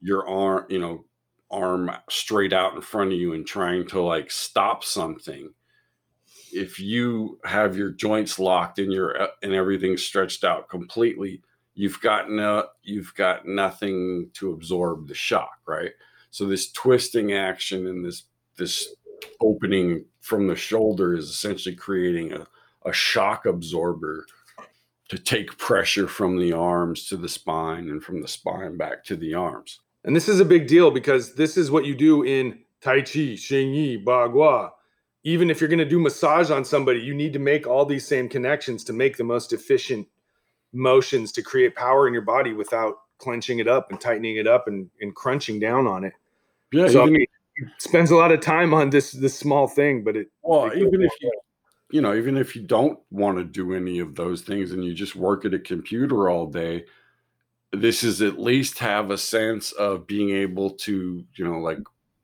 your 0.00 0.26
arm 0.28 0.66
you 0.68 0.78
know 0.78 1.04
arm 1.50 1.90
straight 2.10 2.52
out 2.52 2.74
in 2.74 2.80
front 2.80 3.12
of 3.12 3.18
you 3.18 3.32
and 3.32 3.46
trying 3.46 3.86
to 3.86 4.00
like 4.00 4.30
stop 4.30 4.84
something 4.84 5.50
if 6.52 6.78
you 6.78 7.38
have 7.44 7.76
your 7.76 7.90
joints 7.90 8.38
locked 8.38 8.78
and 8.78 8.92
your 8.92 9.20
uh, 9.20 9.28
and 9.42 9.52
everything 9.52 9.96
stretched 9.96 10.44
out 10.44 10.68
completely 10.68 11.40
you've 11.78 12.00
got 12.00 12.28
no 12.28 12.66
you've 12.82 13.14
got 13.14 13.46
nothing 13.46 14.28
to 14.34 14.52
absorb 14.52 15.06
the 15.06 15.14
shock 15.14 15.58
right? 15.66 15.92
So 16.30 16.44
this 16.44 16.72
twisting 16.72 17.32
action 17.32 17.86
and 17.86 18.04
this 18.04 18.24
this 18.56 18.94
opening 19.40 20.04
from 20.20 20.48
the 20.48 20.56
shoulder 20.56 21.14
is 21.14 21.28
essentially 21.28 21.74
creating 21.74 22.32
a, 22.32 22.46
a 22.84 22.92
shock 22.92 23.46
absorber 23.46 24.26
to 25.08 25.18
take 25.18 25.56
pressure 25.56 26.08
from 26.08 26.36
the 26.36 26.52
arms 26.52 27.06
to 27.06 27.16
the 27.16 27.28
spine 27.28 27.88
and 27.88 28.02
from 28.02 28.20
the 28.20 28.28
spine 28.28 28.76
back 28.76 29.04
to 29.04 29.16
the 29.16 29.34
arms 29.34 29.80
and 30.08 30.16
this 30.16 30.28
is 30.28 30.40
a 30.40 30.44
big 30.44 30.66
deal 30.66 30.90
because 30.90 31.34
this 31.34 31.56
is 31.56 31.70
what 31.70 31.84
you 31.84 31.94
do 31.94 32.24
in 32.24 32.58
tai 32.80 33.02
chi 33.02 33.36
xing 33.38 33.72
yi 33.72 34.04
bagua 34.04 34.72
even 35.24 35.50
if 35.50 35.60
you're 35.60 35.68
going 35.68 35.78
to 35.78 35.84
do 35.84 35.98
massage 35.98 36.50
on 36.50 36.64
somebody, 36.64 37.00
you 37.00 37.12
need 37.12 37.32
to 37.34 37.38
make 37.38 37.66
all 37.66 37.84
these 37.84 38.06
same 38.06 38.28
connections 38.28 38.84
to 38.84 38.92
make 38.92 39.16
the 39.16 39.24
most 39.24 39.52
efficient 39.52 40.06
motions 40.72 41.32
to 41.32 41.42
create 41.42 41.74
power 41.74 42.06
in 42.06 42.14
your 42.14 42.22
body 42.22 42.52
without 42.52 42.94
clenching 43.18 43.58
it 43.58 43.68
up 43.68 43.90
and 43.90 44.00
tightening 44.00 44.36
it 44.36 44.46
up 44.46 44.68
and, 44.68 44.88
and 45.00 45.14
crunching 45.14 45.58
down 45.58 45.86
on 45.86 46.04
it. 46.04 46.12
Yeah, 46.72 46.88
so 46.88 47.02
even, 47.02 47.14
I 47.14 47.18
mean, 47.18 47.26
spends 47.78 48.10
a 48.10 48.16
lot 48.16 48.32
of 48.32 48.40
time 48.40 48.72
on 48.72 48.90
this 48.90 49.12
this 49.12 49.36
small 49.36 49.66
thing, 49.66 50.04
but 50.04 50.16
it 50.16 50.28
well, 50.42 50.66
it 50.66 50.78
even 50.78 51.02
if 51.02 51.12
you 51.20 51.32
you 51.90 52.00
know, 52.00 52.14
even 52.14 52.36
if 52.36 52.54
you 52.54 52.62
don't 52.62 52.98
want 53.10 53.38
to 53.38 53.44
do 53.44 53.74
any 53.74 53.98
of 53.98 54.14
those 54.14 54.42
things 54.42 54.72
and 54.72 54.84
you 54.84 54.94
just 54.94 55.16
work 55.16 55.44
at 55.44 55.54
a 55.54 55.58
computer 55.58 56.28
all 56.28 56.46
day, 56.46 56.84
this 57.72 58.02
is 58.02 58.22
at 58.22 58.38
least 58.38 58.78
have 58.78 59.10
a 59.10 59.18
sense 59.18 59.72
of 59.72 60.06
being 60.06 60.30
able 60.30 60.70
to, 60.70 61.24
you 61.34 61.44
know, 61.44 61.58
like 61.58 61.78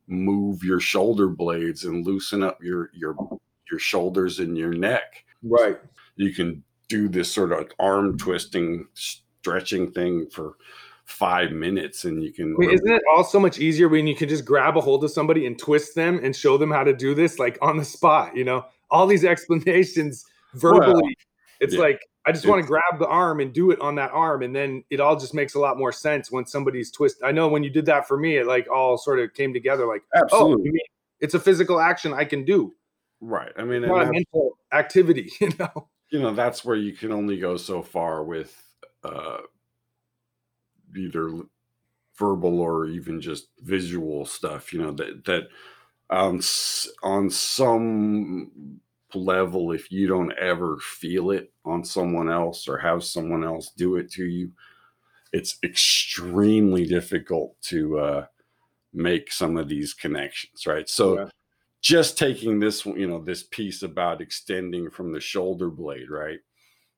move 0.06 0.62
your 0.62 0.80
shoulder 0.80 1.28
blades 1.28 1.84
and 1.84 2.06
loosen 2.06 2.42
up 2.42 2.62
your 2.62 2.90
your 2.94 3.14
your 3.70 3.78
shoulders 3.78 4.38
and 4.38 4.56
your 4.56 4.72
neck. 4.72 5.24
Right. 5.42 5.78
You 6.16 6.32
can 6.32 6.62
do 6.88 7.08
this 7.08 7.32
sort 7.32 7.52
of 7.52 7.70
arm 7.78 8.16
twisting, 8.18 8.86
stretching 8.94 9.90
thing 9.92 10.28
for 10.30 10.56
five 11.04 11.52
minutes, 11.52 12.04
and 12.04 12.22
you 12.22 12.32
can. 12.32 12.54
Wait, 12.56 12.72
isn't 12.72 12.90
it 12.90 13.02
all 13.12 13.24
so 13.24 13.40
much 13.40 13.58
easier 13.58 13.88
when 13.88 14.06
you 14.06 14.16
can 14.16 14.28
just 14.28 14.44
grab 14.44 14.76
a 14.76 14.80
hold 14.80 15.04
of 15.04 15.10
somebody 15.10 15.46
and 15.46 15.58
twist 15.58 15.94
them 15.94 16.20
and 16.22 16.34
show 16.34 16.56
them 16.56 16.70
how 16.70 16.84
to 16.84 16.94
do 16.94 17.14
this, 17.14 17.38
like 17.38 17.58
on 17.60 17.76
the 17.76 17.84
spot? 17.84 18.36
You 18.36 18.44
know, 18.44 18.64
all 18.90 19.06
these 19.06 19.24
explanations 19.24 20.24
verbally. 20.54 20.94
Well, 20.94 21.12
it's 21.60 21.74
yeah. 21.74 21.80
like 21.80 22.00
I 22.26 22.32
just 22.32 22.46
want 22.46 22.62
to 22.62 22.66
grab 22.66 22.98
the 22.98 23.06
arm 23.06 23.40
and 23.40 23.52
do 23.52 23.70
it 23.70 23.80
on 23.80 23.96
that 23.96 24.10
arm, 24.12 24.42
and 24.42 24.56
then 24.56 24.82
it 24.88 24.98
all 24.98 25.18
just 25.18 25.34
makes 25.34 25.54
a 25.54 25.58
lot 25.58 25.76
more 25.78 25.92
sense 25.92 26.30
when 26.30 26.46
somebody's 26.46 26.90
twist. 26.90 27.18
I 27.22 27.32
know 27.32 27.48
when 27.48 27.62
you 27.62 27.70
did 27.70 27.86
that 27.86 28.08
for 28.08 28.16
me, 28.16 28.38
it 28.38 28.46
like 28.46 28.66
all 28.70 28.96
sort 28.96 29.20
of 29.20 29.34
came 29.34 29.52
together. 29.52 29.86
Like, 29.86 30.02
oh, 30.14 30.20
absolutely, 30.22 30.70
oh, 30.74 30.92
it's 31.20 31.34
a 31.34 31.40
physical 31.40 31.80
action 31.80 32.14
I 32.14 32.24
can 32.24 32.44
do. 32.44 32.74
Right. 33.20 33.52
I 33.56 33.64
mean, 33.64 33.82
not 33.82 34.08
a 34.08 34.12
mental 34.12 34.58
activity. 34.72 35.30
You 35.40 35.50
know. 35.58 35.88
You 36.10 36.20
know 36.20 36.34
that's 36.34 36.64
where 36.64 36.76
you 36.76 36.92
can 36.92 37.10
only 37.10 37.38
go 37.38 37.56
so 37.56 37.82
far 37.82 38.22
with 38.22 38.62
uh, 39.02 39.38
either 40.96 41.40
verbal 42.16 42.60
or 42.60 42.86
even 42.86 43.20
just 43.20 43.48
visual 43.60 44.24
stuff. 44.24 44.72
You 44.72 44.82
know 44.82 44.92
that 44.92 45.24
that 45.24 45.48
um, 46.10 46.40
on 47.02 47.30
some 47.30 48.80
level 49.14 49.72
if 49.72 49.90
you 49.90 50.06
don't 50.06 50.32
ever 50.38 50.78
feel 50.78 51.30
it 51.30 51.52
on 51.64 51.84
someone 51.84 52.30
else 52.30 52.68
or 52.68 52.78
have 52.78 53.04
someone 53.04 53.44
else 53.44 53.72
do 53.76 53.96
it 53.96 54.10
to 54.10 54.24
you 54.24 54.50
it's 55.32 55.58
extremely 55.64 56.86
difficult 56.86 57.60
to 57.60 57.98
uh, 57.98 58.26
make 58.92 59.32
some 59.32 59.56
of 59.56 59.68
these 59.68 59.92
connections 59.92 60.66
right 60.66 60.88
so 60.88 61.18
yeah. 61.18 61.28
just 61.80 62.16
taking 62.16 62.60
this 62.60 62.86
you 62.86 63.06
know 63.06 63.20
this 63.20 63.42
piece 63.42 63.82
about 63.82 64.20
extending 64.20 64.90
from 64.90 65.12
the 65.12 65.20
shoulder 65.20 65.70
blade 65.70 66.10
right 66.10 66.40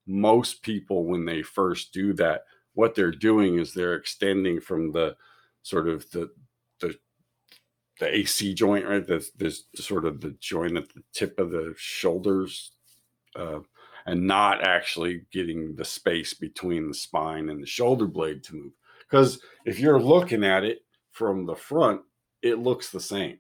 most 0.07 0.63
people 0.63 1.05
when 1.05 1.25
they 1.25 1.43
first 1.43 1.93
do 1.93 2.13
that 2.13 2.43
what 2.75 2.95
they're 2.95 3.11
doing 3.11 3.59
is 3.59 3.73
they're 3.73 3.95
extending 3.95 4.61
from 4.61 4.93
the 4.93 5.17
sort 5.63 5.89
of 5.89 6.09
the 6.11 6.31
the 7.99 8.15
AC 8.15 8.55
joint, 8.55 8.87
right? 8.87 9.07
There's, 9.07 9.31
there's 9.33 9.67
sort 9.75 10.05
of 10.05 10.21
the 10.21 10.37
joint 10.41 10.77
at 10.77 10.89
the 10.93 11.03
tip 11.13 11.39
of 11.39 11.51
the 11.51 11.75
shoulders, 11.77 12.73
uh, 13.35 13.61
and 14.07 14.27
not 14.27 14.63
actually 14.65 15.23
getting 15.33 15.75
the 15.75 15.85
space 15.85 16.33
between 16.33 16.89
the 16.89 16.95
spine 16.95 17.49
and 17.49 17.63
the 17.63 17.67
shoulder 17.67 18.07
blade 18.07 18.45
to 18.45 18.55
move. 18.55 18.73
Because 19.01 19.41
if 19.65 19.81
you're 19.81 20.01
looking 20.01 20.45
at 20.45 20.65
it 20.65 20.81
from 21.11 21.45
the 21.47 21.57
front, 21.57 22.03
it 22.43 22.59
looks 22.59 22.91
the 22.91 23.01
same, 23.01 23.39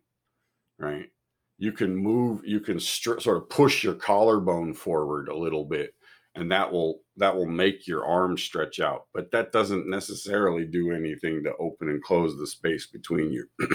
right? 0.78 1.10
You 1.58 1.72
can 1.72 1.96
move, 1.96 2.40
you 2.44 2.60
can 2.60 2.80
str- 2.80 3.20
sort 3.20 3.36
of 3.36 3.48
push 3.48 3.84
your 3.84 3.94
collarbone 3.94 4.74
forward 4.74 5.28
a 5.28 5.36
little 5.36 5.64
bit, 5.64 5.94
and 6.34 6.50
that 6.52 6.70
will 6.70 7.00
that 7.16 7.34
will 7.34 7.46
make 7.46 7.86
your 7.86 8.04
arm 8.04 8.36
stretch 8.36 8.80
out. 8.80 9.06
But 9.14 9.30
that 9.30 9.52
doesn't 9.52 9.88
necessarily 9.88 10.66
do 10.66 10.92
anything 10.92 11.42
to 11.44 11.54
open 11.58 11.88
and 11.88 12.02
close 12.02 12.36
the 12.36 12.46
space 12.46 12.86
between 12.86 13.32
your 13.32 13.46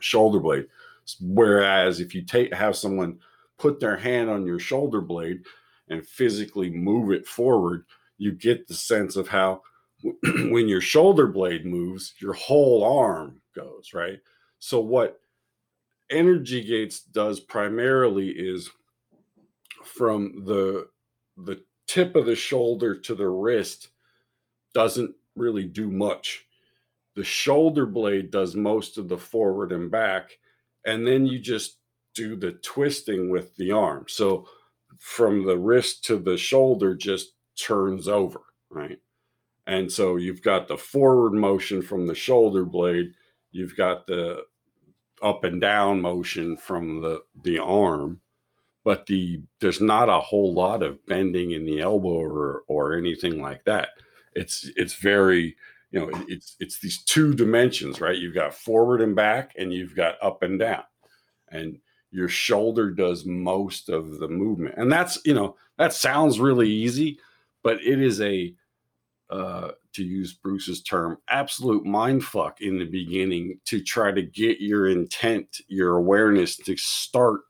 shoulder 0.00 0.40
blade. 0.40 0.66
Whereas 1.20 2.00
if 2.00 2.14
you 2.14 2.22
take 2.22 2.52
have 2.52 2.76
someone 2.76 3.18
put 3.58 3.80
their 3.80 3.96
hand 3.96 4.30
on 4.30 4.46
your 4.46 4.58
shoulder 4.58 5.00
blade 5.00 5.42
and 5.88 6.06
physically 6.06 6.70
move 6.70 7.10
it 7.12 7.26
forward, 7.26 7.84
you 8.18 8.32
get 8.32 8.66
the 8.66 8.74
sense 8.74 9.16
of 9.16 9.28
how 9.28 9.62
when 10.22 10.68
your 10.68 10.80
shoulder 10.80 11.26
blade 11.26 11.64
moves, 11.64 12.14
your 12.20 12.34
whole 12.34 12.84
arm 12.84 13.40
goes, 13.54 13.92
right? 13.94 14.18
So 14.58 14.80
what 14.80 15.20
energy 16.10 16.64
gates 16.64 17.00
does 17.00 17.40
primarily 17.40 18.28
is 18.30 18.70
from 19.84 20.44
the 20.44 20.88
the 21.36 21.62
tip 21.86 22.16
of 22.16 22.26
the 22.26 22.36
shoulder 22.36 22.94
to 22.94 23.14
the 23.14 23.28
wrist 23.28 23.88
doesn't 24.74 25.14
really 25.36 25.64
do 25.64 25.90
much 25.90 26.46
the 27.18 27.24
shoulder 27.24 27.84
blade 27.84 28.30
does 28.30 28.54
most 28.54 28.96
of 28.96 29.08
the 29.08 29.18
forward 29.18 29.72
and 29.72 29.90
back. 29.90 30.38
And 30.86 31.04
then 31.04 31.26
you 31.26 31.40
just 31.40 31.78
do 32.14 32.36
the 32.36 32.52
twisting 32.52 33.28
with 33.28 33.56
the 33.56 33.72
arm. 33.72 34.04
So 34.06 34.46
from 35.00 35.44
the 35.44 35.58
wrist 35.58 36.04
to 36.04 36.16
the 36.16 36.36
shoulder 36.38 36.94
just 36.94 37.32
turns 37.60 38.06
over, 38.06 38.42
right? 38.70 39.00
And 39.66 39.90
so 39.90 40.14
you've 40.14 40.42
got 40.42 40.68
the 40.68 40.78
forward 40.78 41.32
motion 41.32 41.82
from 41.82 42.06
the 42.06 42.14
shoulder 42.14 42.64
blade, 42.64 43.14
you've 43.50 43.76
got 43.76 44.06
the 44.06 44.44
up 45.20 45.42
and 45.42 45.60
down 45.60 46.00
motion 46.00 46.56
from 46.56 47.02
the 47.02 47.22
the 47.42 47.58
arm, 47.58 48.20
but 48.84 49.06
the 49.06 49.42
there's 49.60 49.80
not 49.80 50.08
a 50.08 50.20
whole 50.20 50.54
lot 50.54 50.84
of 50.84 51.04
bending 51.06 51.50
in 51.50 51.66
the 51.66 51.80
elbow 51.80 52.10
or 52.10 52.62
or 52.68 52.96
anything 52.96 53.42
like 53.42 53.64
that. 53.64 53.88
It's 54.36 54.70
it's 54.76 54.94
very 54.94 55.56
you 55.90 55.98
know 55.98 56.10
it's 56.28 56.56
it's 56.60 56.80
these 56.80 57.02
two 57.04 57.34
dimensions 57.34 58.00
right 58.00 58.18
you've 58.18 58.34
got 58.34 58.54
forward 58.54 59.00
and 59.00 59.16
back 59.16 59.52
and 59.56 59.72
you've 59.72 59.94
got 59.94 60.16
up 60.22 60.42
and 60.42 60.58
down 60.58 60.82
and 61.50 61.78
your 62.10 62.28
shoulder 62.28 62.90
does 62.90 63.24
most 63.24 63.88
of 63.88 64.18
the 64.18 64.28
movement 64.28 64.74
and 64.76 64.90
that's 64.90 65.18
you 65.24 65.34
know 65.34 65.56
that 65.78 65.92
sounds 65.92 66.40
really 66.40 66.68
easy 66.68 67.18
but 67.62 67.82
it 67.82 68.00
is 68.00 68.20
a 68.20 68.54
uh, 69.30 69.72
to 69.92 70.04
use 70.04 70.32
bruce's 70.32 70.82
term 70.82 71.18
absolute 71.28 71.84
mind 71.84 72.24
fuck 72.24 72.60
in 72.60 72.78
the 72.78 72.86
beginning 72.86 73.58
to 73.64 73.82
try 73.82 74.10
to 74.10 74.22
get 74.22 74.60
your 74.60 74.88
intent 74.88 75.60
your 75.68 75.96
awareness 75.96 76.56
to 76.56 76.76
start 76.76 77.40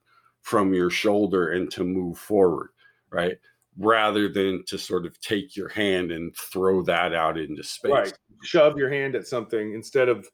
from 0.42 0.74
your 0.74 0.90
shoulder 0.90 1.52
and 1.52 1.70
to 1.70 1.84
move 1.84 2.18
forward 2.18 2.70
right 3.10 3.38
rather 3.78 4.28
than 4.28 4.64
to 4.66 4.76
sort 4.76 5.06
of 5.06 5.18
take 5.20 5.56
your 5.56 5.68
hand 5.68 6.10
and 6.10 6.34
throw 6.36 6.82
that 6.82 7.14
out 7.14 7.38
into 7.38 7.62
space. 7.62 7.92
Right. 7.92 8.18
Shove 8.42 8.76
your 8.78 8.90
hand 8.90 9.14
at 9.14 9.26
something 9.26 9.74
instead 9.74 10.08
of, 10.08 10.28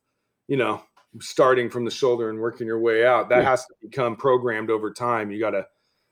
you 0.48 0.56
know, 0.56 0.82
starting 1.20 1.70
from 1.70 1.84
the 1.84 1.90
shoulder 1.90 2.30
and 2.30 2.38
working 2.38 2.66
your 2.66 2.80
way 2.80 3.06
out. 3.06 3.28
That 3.28 3.42
yeah. 3.42 3.50
has 3.50 3.66
to 3.66 3.74
become 3.80 4.16
programmed 4.16 4.70
over 4.70 4.92
time. 4.92 5.30
You 5.30 5.40
got 5.40 5.50
to 5.50 5.66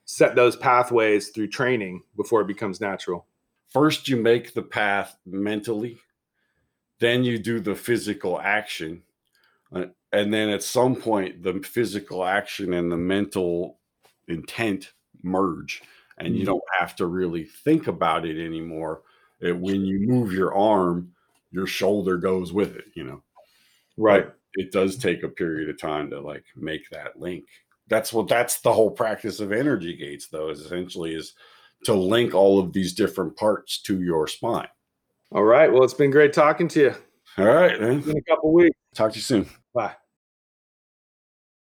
set 0.05 0.34
those 0.34 0.57
pathways 0.57 1.28
through 1.28 1.49
training 1.49 2.03
before 2.16 2.40
it 2.40 2.47
becomes 2.47 2.80
natural. 2.80 3.26
First, 3.68 4.09
you 4.09 4.16
make 4.16 4.55
the 4.55 4.62
path 4.62 5.16
mentally, 5.24 5.99
then 6.99 7.24
you 7.24 7.38
do 7.38 7.61
the 7.61 7.74
physical 7.74 8.40
action. 8.40 9.03
Uh, 9.74 9.86
and 10.12 10.32
then 10.32 10.51
at 10.51 10.62
some 10.62 10.95
point, 10.95 11.43
the 11.43 11.55
physical 11.61 12.24
action 12.24 12.74
and 12.74 12.93
the 12.93 12.97
mental 12.97 13.78
intent 14.28 14.93
merge 15.22 15.82
and 16.18 16.36
you 16.36 16.43
Mhm. 16.43 16.47
don't 16.47 16.64
have 16.78 16.95
to 16.97 17.07
really 17.07 17.45
think 17.45 17.86
about 17.86 18.26
it 18.26 18.43
anymore. 18.43 19.03
It, 19.40 19.57
when 19.57 19.84
you 19.84 20.01
move 20.01 20.32
your 20.32 20.55
arm, 20.55 21.14
your 21.53 21.66
shoulder 21.66 22.16
goes 22.16 22.53
with 22.53 22.74
it, 22.76 22.86
you 22.94 23.05
know. 23.05 23.22
Right. 23.96 24.24
But 24.24 24.38
it 24.55 24.72
does 24.72 24.96
take 24.96 25.22
a 25.22 25.28
period 25.28 25.68
of 25.68 25.78
time 25.78 26.11
to 26.11 26.20
like 26.20 26.44
make 26.57 26.88
that 26.90 27.18
link. 27.18 27.44
That's 27.88 28.12
what 28.12 28.28
that's 28.28 28.61
the 28.61 28.72
whole 28.72 28.90
practice 28.90 29.40
of 29.40 29.53
energy 29.53 29.96
gates, 29.96 30.28
though, 30.28 30.50
is 30.50 30.61
essentially 30.61 31.14
is 31.14 31.34
to 31.84 31.94
link 31.94 32.34
all 32.34 32.59
of 32.59 32.72
these 32.72 32.92
different 32.92 33.36
parts 33.36 33.80
to 33.82 34.03
your 34.03 34.26
spine. 34.26 34.68
All 35.30 35.44
right. 35.44 35.72
Well, 35.72 35.84
it's 35.84 35.94
been 35.94 36.11
great 36.11 36.32
talking 36.32 36.68
to 36.68 36.80
you. 36.80 36.94
All 37.38 37.46
right, 37.46 37.80
man. 37.80 38.03
In 38.03 38.16
a 38.16 38.22
couple 38.22 38.53
weeks. 38.53 38.76
Talk 38.94 39.12
to 39.12 39.16
you 39.16 39.22
soon. 39.22 39.46
Bye. 39.74 39.94